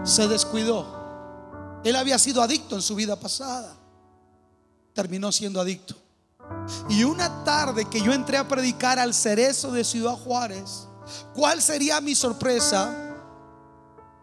Se 0.03 0.27
descuidó. 0.27 1.79
Él 1.85 1.95
había 1.95 2.19
sido 2.19 2.41
adicto 2.41 2.75
en 2.75 2.81
su 2.81 2.95
vida 2.95 3.17
pasada. 3.17 3.77
Terminó 4.93 5.31
siendo 5.31 5.61
adicto. 5.61 5.95
Y 6.89 7.05
una 7.05 7.45
tarde 7.45 7.85
que 7.89 8.01
yo 8.01 8.11
entré 8.11 8.35
a 8.35 8.49
predicar 8.49 8.99
al 8.99 9.13
cerezo 9.13 9.71
de 9.71 9.85
Ciudad 9.85 10.17
Juárez, 10.17 10.85
¿cuál 11.33 11.61
sería 11.61 12.01
mi 12.01 12.13
sorpresa? 12.13 13.15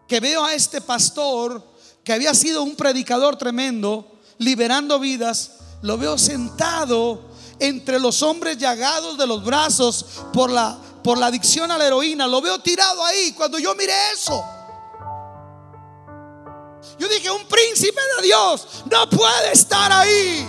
Que 0.07 0.19
veo 0.19 0.45
a 0.45 0.53
este 0.53 0.79
pastor 0.81 1.67
que 2.03 2.13
había 2.13 2.35
sido 2.35 2.61
un 2.61 2.75
predicador 2.75 3.35
tremendo, 3.35 4.19
liberando 4.37 4.99
vidas, 4.99 5.53
lo 5.81 5.97
veo 5.97 6.17
sentado 6.17 7.21
entre 7.59 7.99
los 7.99 8.21
hombres 8.21 8.57
llagados 8.57 9.17
de 9.17 9.27
los 9.27 9.43
brazos 9.43 10.05
por 10.33 10.51
la, 10.51 10.77
por 11.03 11.17
la 11.17 11.27
adicción 11.27 11.71
a 11.71 11.77
la 11.77 11.87
heroína. 11.87 12.27
Lo 12.27 12.41
veo 12.41 12.59
tirado 12.59 13.03
ahí. 13.05 13.33
Cuando 13.33 13.59
yo 13.59 13.73
miré 13.75 13.93
eso, 14.13 14.43
yo 16.99 17.07
dije, 17.07 17.29
un 17.29 17.45
príncipe 17.47 18.01
de 18.17 18.23
Dios 18.23 18.67
no 18.89 19.09
puede 19.09 19.51
estar 19.53 19.91
ahí. 19.91 20.47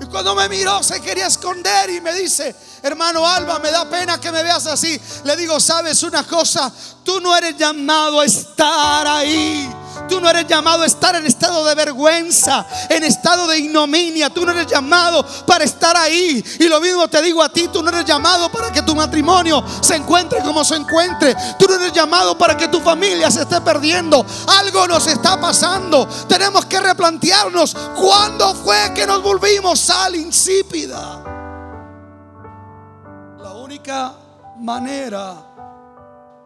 Y 0.00 0.06
cuando 0.06 0.34
me 0.34 0.48
miró 0.48 0.82
se 0.82 1.00
quería 1.02 1.26
esconder 1.26 1.90
y 1.90 2.00
me 2.00 2.14
dice, 2.14 2.56
hermano 2.82 3.26
Alba, 3.26 3.58
me 3.58 3.70
da 3.70 3.88
pena 3.88 4.18
que 4.18 4.32
me 4.32 4.42
veas 4.42 4.66
así. 4.66 4.98
Le 5.24 5.36
digo, 5.36 5.60
sabes 5.60 6.02
una 6.02 6.26
cosa, 6.26 6.72
tú 7.04 7.20
no 7.20 7.36
eres 7.36 7.56
llamado 7.56 8.20
a 8.20 8.24
estar 8.24 9.06
ahí. 9.06 9.70
Tú 10.10 10.20
no 10.20 10.28
eres 10.28 10.48
llamado 10.48 10.82
a 10.82 10.86
estar 10.86 11.14
en 11.14 11.24
estado 11.24 11.64
de 11.64 11.72
vergüenza, 11.76 12.66
en 12.88 13.04
estado 13.04 13.46
de 13.46 13.58
ignominia. 13.58 14.28
Tú 14.28 14.44
no 14.44 14.50
eres 14.50 14.66
llamado 14.66 15.24
para 15.46 15.62
estar 15.62 15.96
ahí. 15.96 16.44
Y 16.58 16.64
lo 16.64 16.80
mismo 16.80 17.06
te 17.06 17.22
digo 17.22 17.40
a 17.40 17.48
ti, 17.48 17.68
tú 17.68 17.80
no 17.80 17.90
eres 17.90 18.04
llamado 18.04 18.50
para 18.50 18.72
que 18.72 18.82
tu 18.82 18.96
matrimonio 18.96 19.64
se 19.80 19.94
encuentre 19.94 20.40
como 20.40 20.64
se 20.64 20.74
encuentre. 20.74 21.36
Tú 21.60 21.66
no 21.68 21.76
eres 21.76 21.92
llamado 21.92 22.36
para 22.36 22.56
que 22.56 22.66
tu 22.66 22.80
familia 22.80 23.30
se 23.30 23.42
esté 23.42 23.60
perdiendo. 23.60 24.26
Algo 24.58 24.88
nos 24.88 25.06
está 25.06 25.40
pasando. 25.40 26.08
Tenemos 26.28 26.66
que 26.66 26.80
replantearnos 26.80 27.76
cuándo 27.96 28.52
fue 28.56 28.92
que 28.92 29.06
nos 29.06 29.22
volvimos 29.22 29.78
sal 29.78 30.16
insípida. 30.16 31.22
La 33.38 33.52
única 33.52 34.12
manera 34.58 35.36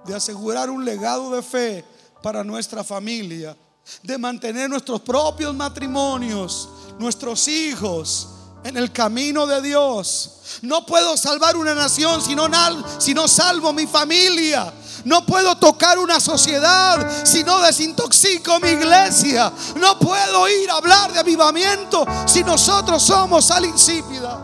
de 0.05 0.15
asegurar 0.15 0.69
un 0.69 0.85
legado 0.85 1.31
de 1.31 1.43
fe 1.43 1.94
para 2.25 2.43
nuestra 2.43 2.83
familia, 2.83 3.55
de 4.03 4.17
mantener 4.17 4.71
nuestros 4.71 5.03
propios 5.03 5.55
matrimonios, 5.55 6.71
nuestros 6.99 7.47
hijos 7.49 8.29
en 8.65 8.79
el 8.79 8.91
camino 8.91 9.47
de 9.47 9.61
Dios. 9.61 10.31
No 10.63 10.87
puedo 10.87 11.19
salvar 11.19 11.55
una 11.55 11.75
nación 11.75 12.23
si 12.23 12.35
no, 12.35 13.29
salvo 13.29 13.75
mi 13.75 13.87
familia. 13.87 14.73
No 15.05 15.27
puedo 15.27 15.55
tocar 15.59 15.99
una 15.99 16.19
sociedad 16.19 17.27
si 17.27 17.45
no 17.45 17.61
desintoxico 17.61 18.59
mi 18.59 18.69
iglesia. 18.71 19.53
No 19.77 19.99
puedo 19.99 20.49
ir 20.49 20.71
a 20.71 20.79
hablar 20.79 21.13
de 21.13 21.19
avivamiento 21.19 22.07
si 22.25 22.43
nosotros 22.43 23.03
somos 23.03 23.45
sal 23.45 23.67
insípida. 23.67 24.41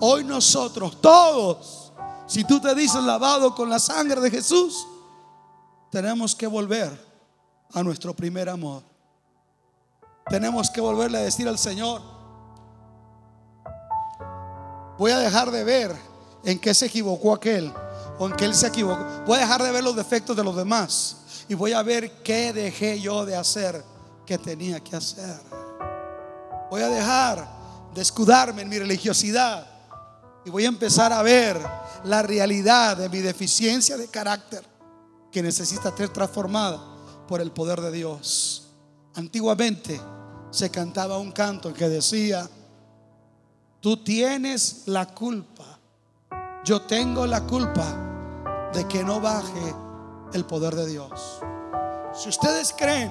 Hoy 0.00 0.24
nosotros, 0.24 1.00
todos, 1.00 1.90
si 2.26 2.44
tú 2.44 2.60
te 2.60 2.74
dices 2.74 3.02
lavado 3.02 3.54
con 3.54 3.70
la 3.70 3.78
sangre 3.78 4.20
de 4.20 4.30
Jesús, 4.30 4.86
tenemos 5.90 6.34
que 6.34 6.46
volver 6.46 6.90
a 7.72 7.82
nuestro 7.82 8.14
primer 8.14 8.48
amor. 8.48 8.82
tenemos 10.28 10.70
que 10.70 10.80
volverle 10.80 11.18
a 11.18 11.22
decir 11.22 11.48
al 11.48 11.58
Señor, 11.58 12.00
voy 14.96 15.10
a 15.10 15.18
dejar 15.18 15.50
de 15.50 15.64
ver 15.64 15.96
en 16.44 16.58
qué 16.60 16.72
se 16.72 16.86
equivocó 16.86 17.34
aquel 17.34 17.72
o 18.16 18.28
en 18.28 18.36
qué 18.36 18.44
él 18.44 18.54
se 18.54 18.68
equivocó. 18.68 19.04
Voy 19.26 19.38
a 19.38 19.40
dejar 19.40 19.62
de 19.62 19.72
ver 19.72 19.82
los 19.82 19.96
defectos 19.96 20.36
de 20.36 20.44
los 20.44 20.54
demás 20.54 21.16
y 21.48 21.54
voy 21.54 21.72
a 21.72 21.82
ver 21.82 22.22
qué 22.22 22.52
dejé 22.52 23.00
yo 23.00 23.26
de 23.26 23.34
hacer 23.34 23.84
que 24.24 24.38
tenía 24.38 24.78
que 24.78 24.94
hacer. 24.94 25.40
Voy 26.70 26.82
a 26.82 26.88
dejar 26.88 27.48
de 27.92 28.00
escudarme 28.00 28.62
en 28.62 28.68
mi 28.68 28.78
religiosidad 28.78 29.66
y 30.44 30.50
voy 30.50 30.64
a 30.64 30.68
empezar 30.68 31.12
a 31.12 31.22
ver 31.22 31.60
la 32.04 32.22
realidad 32.22 32.96
de 32.96 33.08
mi 33.08 33.18
deficiencia 33.18 33.96
de 33.96 34.06
carácter 34.06 34.69
que 35.30 35.42
necesita 35.42 35.96
ser 35.96 36.08
transformada 36.08 36.80
por 37.28 37.40
el 37.40 37.52
poder 37.52 37.80
de 37.80 37.92
Dios. 37.92 38.68
Antiguamente 39.14 40.00
se 40.50 40.70
cantaba 40.70 41.18
un 41.18 41.32
canto 41.32 41.72
que 41.72 41.88
decía, 41.88 42.48
tú 43.80 43.96
tienes 44.02 44.82
la 44.86 45.06
culpa, 45.06 45.78
yo 46.64 46.82
tengo 46.82 47.26
la 47.26 47.46
culpa 47.46 48.70
de 48.72 48.86
que 48.86 49.04
no 49.04 49.20
baje 49.20 49.74
el 50.32 50.44
poder 50.44 50.74
de 50.74 50.88
Dios. 50.88 51.40
Si 52.12 52.28
ustedes 52.28 52.74
creen 52.76 53.10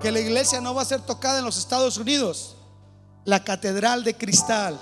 que 0.00 0.10
la 0.10 0.20
iglesia 0.20 0.60
no 0.60 0.74
va 0.74 0.82
a 0.82 0.86
ser 0.86 1.00
tocada 1.00 1.38
en 1.38 1.44
los 1.44 1.58
Estados 1.58 1.96
Unidos, 1.98 2.56
la 3.24 3.42
Catedral 3.42 4.04
de 4.04 4.16
Cristal, 4.16 4.78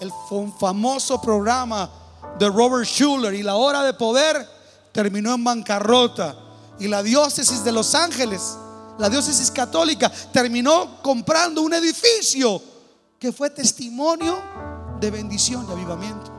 el 0.00 0.12
famoso 0.58 1.20
programa 1.20 1.90
de 2.38 2.48
Robert 2.48 2.86
Schuller 2.86 3.34
y 3.34 3.42
la 3.42 3.56
hora 3.56 3.82
de 3.82 3.92
poder 3.92 4.59
terminó 4.92 5.34
en 5.34 5.44
bancarrota 5.44 6.36
y 6.78 6.88
la 6.88 7.02
diócesis 7.02 7.62
de 7.64 7.72
Los 7.72 7.94
Ángeles, 7.94 8.56
la 8.98 9.08
diócesis 9.08 9.50
católica, 9.50 10.10
terminó 10.32 11.02
comprando 11.02 11.62
un 11.62 11.74
edificio 11.74 12.62
que 13.18 13.32
fue 13.32 13.50
testimonio 13.50 14.40
de 15.00 15.10
bendición 15.10 15.66
y 15.68 15.72
avivamiento. 15.72 16.32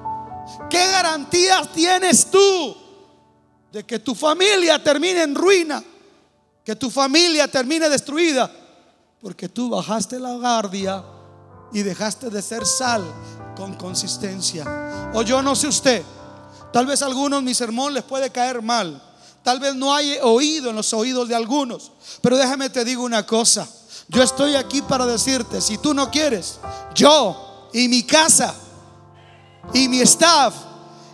¿Qué 0.69 0.91
garantías 0.91 1.71
tienes 1.71 2.29
tú 2.29 2.75
de 3.71 3.83
que 3.85 3.99
tu 3.99 4.15
familia 4.15 4.83
termine 4.83 5.23
en 5.23 5.35
ruina? 5.35 5.83
Que 6.63 6.75
tu 6.75 6.89
familia 6.89 7.47
termine 7.47 7.89
destruida 7.89 8.51
porque 9.21 9.47
tú 9.47 9.69
bajaste 9.69 10.19
la 10.19 10.33
guardia 10.33 11.03
y 11.71 11.83
dejaste 11.83 12.29
de 12.29 12.41
ser 12.41 12.65
sal 12.65 13.03
con 13.55 13.75
consistencia. 13.75 15.11
O 15.13 15.21
yo 15.21 15.41
no 15.41 15.55
sé 15.55 15.67
usted, 15.67 16.03
tal 16.71 16.86
vez 16.86 17.01
a 17.01 17.05
algunos 17.05 17.43
mi 17.43 17.53
sermón 17.53 17.93
les 17.93 18.03
puede 18.03 18.29
caer 18.31 18.62
mal. 18.62 19.01
Tal 19.43 19.60
vez 19.60 19.75
no 19.75 19.93
hay 19.93 20.17
oído 20.21 20.69
en 20.69 20.75
los 20.75 20.93
oídos 20.93 21.27
de 21.27 21.36
algunos. 21.36 21.91
Pero 22.21 22.38
déjame 22.38 22.69
te 22.69 22.86
digo 22.86 23.03
una 23.03 23.25
cosa. 23.25 23.67
Yo 24.07 24.21
estoy 24.21 24.55
aquí 24.55 24.81
para 24.81 25.05
decirte, 25.05 25.62
si 25.62 25.77
tú 25.77 25.93
no 25.93 26.12
quieres, 26.12 26.60
yo 26.93 27.69
y 27.73 27.88
mi 27.88 28.03
casa 28.03 28.53
y 29.73 29.88
mi 29.88 30.01
staff 30.01 30.53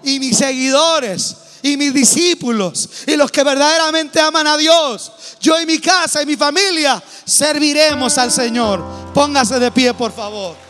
y 0.04 0.20
mis 0.20 0.38
seguidores 0.38 1.38
y 1.62 1.78
mis 1.78 1.93
discípulos 1.93 2.89
y 3.06 3.15
los 3.15 3.32
que 3.32 3.43
verdaderamente 3.43 4.20
aman 4.20 4.48
a 4.48 4.58
Dios, 4.58 5.12
yo 5.39 5.60
y 5.60 5.65
mi 5.65 5.80
casa 5.80 6.22
y 6.24 6.26
mi 6.26 6.36
familia 6.36 7.02
serviremos 7.26 8.17
al 8.17 8.32
Señor. 8.32 8.84
Póngase 9.13 9.60
de 9.60 9.72
pie, 9.72 9.93
por 9.93 10.12
favor. 10.12 10.66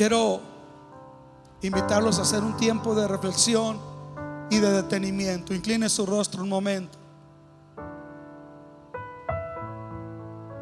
Quiero 0.00 0.40
invitarlos 1.60 2.18
a 2.18 2.22
hacer 2.22 2.42
un 2.42 2.56
tiempo 2.56 2.94
de 2.94 3.06
reflexión 3.06 3.78
y 4.48 4.56
de 4.56 4.72
detenimiento. 4.72 5.52
Incline 5.52 5.90
su 5.90 6.06
rostro 6.06 6.42
un 6.42 6.48
momento. 6.48 6.96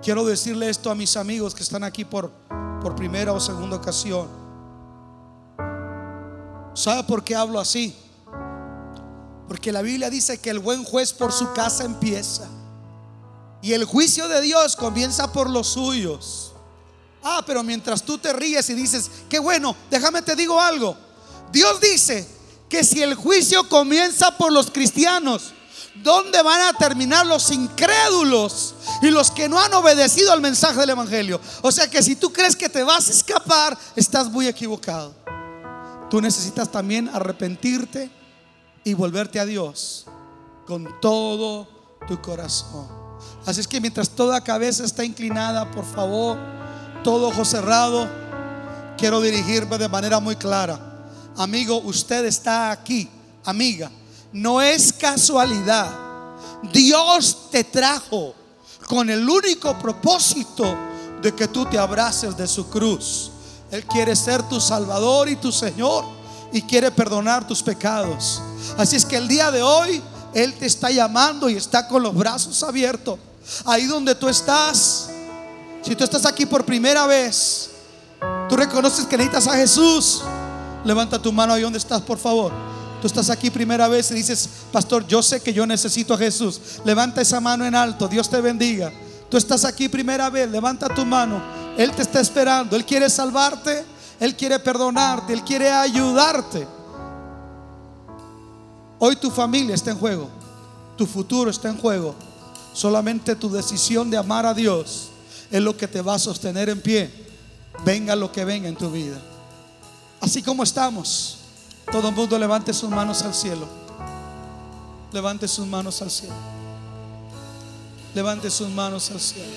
Quiero 0.02 0.24
decirle 0.24 0.68
esto 0.68 0.90
a 0.90 0.96
mis 0.96 1.16
amigos 1.16 1.54
que 1.54 1.62
están 1.62 1.84
aquí 1.84 2.04
por, 2.04 2.32
por 2.82 2.96
primera 2.96 3.32
o 3.32 3.38
segunda 3.38 3.76
ocasión. 3.76 4.26
¿Sabe 6.74 7.04
por 7.04 7.22
qué 7.22 7.36
hablo 7.36 7.60
así? 7.60 7.94
Porque 9.46 9.70
la 9.70 9.82
Biblia 9.82 10.10
dice 10.10 10.40
que 10.40 10.50
el 10.50 10.58
buen 10.58 10.82
juez 10.82 11.12
por 11.12 11.30
su 11.30 11.52
casa 11.52 11.84
empieza. 11.84 12.48
Y 13.62 13.74
el 13.74 13.84
juicio 13.84 14.26
de 14.26 14.40
Dios 14.40 14.74
comienza 14.74 15.32
por 15.32 15.48
los 15.48 15.68
suyos. 15.68 16.47
Ah, 17.30 17.42
pero 17.44 17.62
mientras 17.62 18.02
tú 18.02 18.16
te 18.16 18.32
ríes 18.32 18.70
y 18.70 18.74
dices, 18.74 19.10
qué 19.28 19.38
bueno, 19.38 19.76
déjame 19.90 20.22
te 20.22 20.34
digo 20.34 20.58
algo. 20.58 20.96
Dios 21.52 21.78
dice 21.78 22.26
que 22.70 22.82
si 22.82 23.02
el 23.02 23.14
juicio 23.14 23.68
comienza 23.68 24.38
por 24.38 24.50
los 24.50 24.70
cristianos, 24.70 25.52
¿dónde 25.96 26.40
van 26.40 26.62
a 26.62 26.72
terminar 26.72 27.26
los 27.26 27.50
incrédulos 27.50 28.74
y 29.02 29.10
los 29.10 29.30
que 29.30 29.46
no 29.46 29.60
han 29.60 29.74
obedecido 29.74 30.32
al 30.32 30.40
mensaje 30.40 30.80
del 30.80 30.88
Evangelio? 30.88 31.38
O 31.60 31.70
sea 31.70 31.90
que 31.90 32.02
si 32.02 32.16
tú 32.16 32.32
crees 32.32 32.56
que 32.56 32.70
te 32.70 32.82
vas 32.82 33.08
a 33.08 33.12
escapar, 33.12 33.76
estás 33.94 34.30
muy 34.30 34.48
equivocado. 34.48 35.14
Tú 36.08 36.22
necesitas 36.22 36.72
también 36.72 37.10
arrepentirte 37.12 38.10
y 38.84 38.94
volverte 38.94 39.38
a 39.38 39.44
Dios 39.44 40.06
con 40.66 40.98
todo 41.02 41.68
tu 42.08 42.22
corazón. 42.22 42.88
Así 43.44 43.60
es 43.60 43.68
que 43.68 43.82
mientras 43.82 44.08
toda 44.08 44.42
cabeza 44.42 44.82
está 44.82 45.04
inclinada, 45.04 45.70
por 45.70 45.84
favor, 45.84 46.57
todo 47.08 47.28
ojo 47.28 47.42
cerrado, 47.42 48.06
quiero 48.98 49.22
dirigirme 49.22 49.78
de 49.78 49.88
manera 49.88 50.20
muy 50.20 50.36
clara. 50.36 50.78
Amigo, 51.38 51.78
usted 51.78 52.26
está 52.26 52.70
aquí, 52.70 53.08
amiga. 53.46 53.90
No 54.30 54.60
es 54.60 54.92
casualidad. 54.92 55.88
Dios 56.70 57.48
te 57.50 57.64
trajo 57.64 58.34
con 58.86 59.08
el 59.08 59.26
único 59.26 59.78
propósito 59.78 60.76
de 61.22 61.34
que 61.34 61.48
tú 61.48 61.64
te 61.64 61.78
abraces 61.78 62.36
de 62.36 62.46
su 62.46 62.68
cruz. 62.68 63.30
Él 63.70 63.86
quiere 63.86 64.14
ser 64.14 64.42
tu 64.42 64.60
Salvador 64.60 65.30
y 65.30 65.36
tu 65.36 65.50
Señor 65.50 66.04
y 66.52 66.60
quiere 66.60 66.90
perdonar 66.90 67.46
tus 67.46 67.62
pecados. 67.62 68.42
Así 68.76 68.96
es 68.96 69.06
que 69.06 69.16
el 69.16 69.28
día 69.28 69.50
de 69.50 69.62
hoy 69.62 70.02
Él 70.34 70.52
te 70.58 70.66
está 70.66 70.90
llamando 70.90 71.48
y 71.48 71.56
está 71.56 71.88
con 71.88 72.02
los 72.02 72.14
brazos 72.14 72.62
abiertos. 72.62 73.18
Ahí 73.64 73.86
donde 73.86 74.14
tú 74.14 74.28
estás, 74.28 75.07
si 75.88 75.96
tú 75.96 76.04
estás 76.04 76.26
aquí 76.26 76.44
por 76.44 76.66
primera 76.66 77.06
vez, 77.06 77.70
tú 78.46 78.56
reconoces 78.58 79.06
que 79.06 79.16
necesitas 79.16 79.46
a 79.46 79.56
Jesús. 79.56 80.22
Levanta 80.84 81.18
tu 81.18 81.32
mano 81.32 81.54
ahí 81.54 81.62
donde 81.62 81.78
estás, 81.78 82.02
por 82.02 82.18
favor. 82.18 82.52
Tú 83.00 83.06
estás 83.06 83.30
aquí 83.30 83.48
primera 83.48 83.88
vez 83.88 84.10
y 84.10 84.14
dices, 84.14 84.50
pastor, 84.70 85.06
yo 85.06 85.22
sé 85.22 85.40
que 85.40 85.50
yo 85.50 85.66
necesito 85.66 86.12
a 86.12 86.18
Jesús. 86.18 86.60
Levanta 86.84 87.22
esa 87.22 87.40
mano 87.40 87.64
en 87.64 87.74
alto, 87.74 88.06
Dios 88.06 88.28
te 88.28 88.38
bendiga. 88.42 88.92
Tú 89.30 89.38
estás 89.38 89.64
aquí 89.64 89.88
primera 89.88 90.28
vez, 90.28 90.50
levanta 90.50 90.90
tu 90.90 91.06
mano. 91.06 91.40
Él 91.78 91.90
te 91.92 92.02
está 92.02 92.20
esperando, 92.20 92.76
Él 92.76 92.84
quiere 92.84 93.08
salvarte, 93.08 93.82
Él 94.20 94.36
quiere 94.36 94.58
perdonarte, 94.58 95.32
Él 95.32 95.42
quiere 95.42 95.70
ayudarte. 95.70 96.68
Hoy 98.98 99.16
tu 99.16 99.30
familia 99.30 99.74
está 99.74 99.92
en 99.92 99.98
juego, 99.98 100.28
tu 100.98 101.06
futuro 101.06 101.50
está 101.50 101.70
en 101.70 101.78
juego. 101.78 102.14
Solamente 102.74 103.34
tu 103.34 103.48
decisión 103.48 104.10
de 104.10 104.18
amar 104.18 104.44
a 104.44 104.52
Dios 104.52 105.12
es 105.50 105.62
lo 105.62 105.76
que 105.76 105.88
te 105.88 106.02
va 106.02 106.14
a 106.14 106.18
sostener 106.18 106.68
en 106.68 106.80
pie, 106.80 107.10
venga 107.84 108.14
lo 108.14 108.30
que 108.30 108.44
venga 108.44 108.68
en 108.68 108.76
tu 108.76 108.90
vida. 108.90 109.18
Así 110.20 110.42
como 110.42 110.62
estamos. 110.62 111.38
Todo 111.90 112.08
el 112.08 112.14
mundo 112.14 112.38
levante 112.38 112.74
sus 112.74 112.90
manos 112.90 113.22
al 113.22 113.34
cielo. 113.34 113.66
Levante 115.12 115.48
sus 115.48 115.66
manos 115.66 116.02
al 116.02 116.10
cielo. 116.10 116.34
Levante 118.14 118.50
sus 118.50 118.68
manos 118.68 119.10
al 119.10 119.20
cielo. 119.20 119.52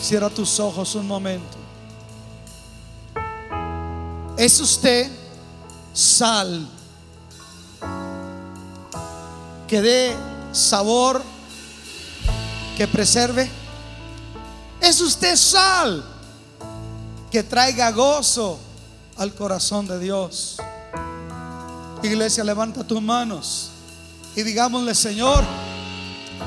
Cierra 0.00 0.28
tus 0.28 0.58
ojos 0.58 0.94
un 0.94 1.06
momento. 1.06 1.56
¿Es 4.36 4.60
usted 4.60 5.10
sal 5.94 6.68
que 9.66 9.80
dé 9.80 10.16
sabor, 10.52 11.22
que 12.76 12.86
preserve? 12.86 13.48
¿Es 14.80 15.00
usted 15.00 15.36
sal 15.36 16.04
que 17.30 17.42
traiga 17.42 17.90
gozo? 17.90 18.60
al 19.16 19.34
corazón 19.34 19.88
de 19.88 19.98
Dios. 19.98 20.58
Iglesia, 22.02 22.44
levanta 22.44 22.86
tus 22.86 23.00
manos 23.02 23.72
y 24.34 24.42
digámosle, 24.42 24.94
Señor, 24.94 25.42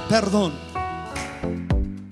perdón. 0.08 0.54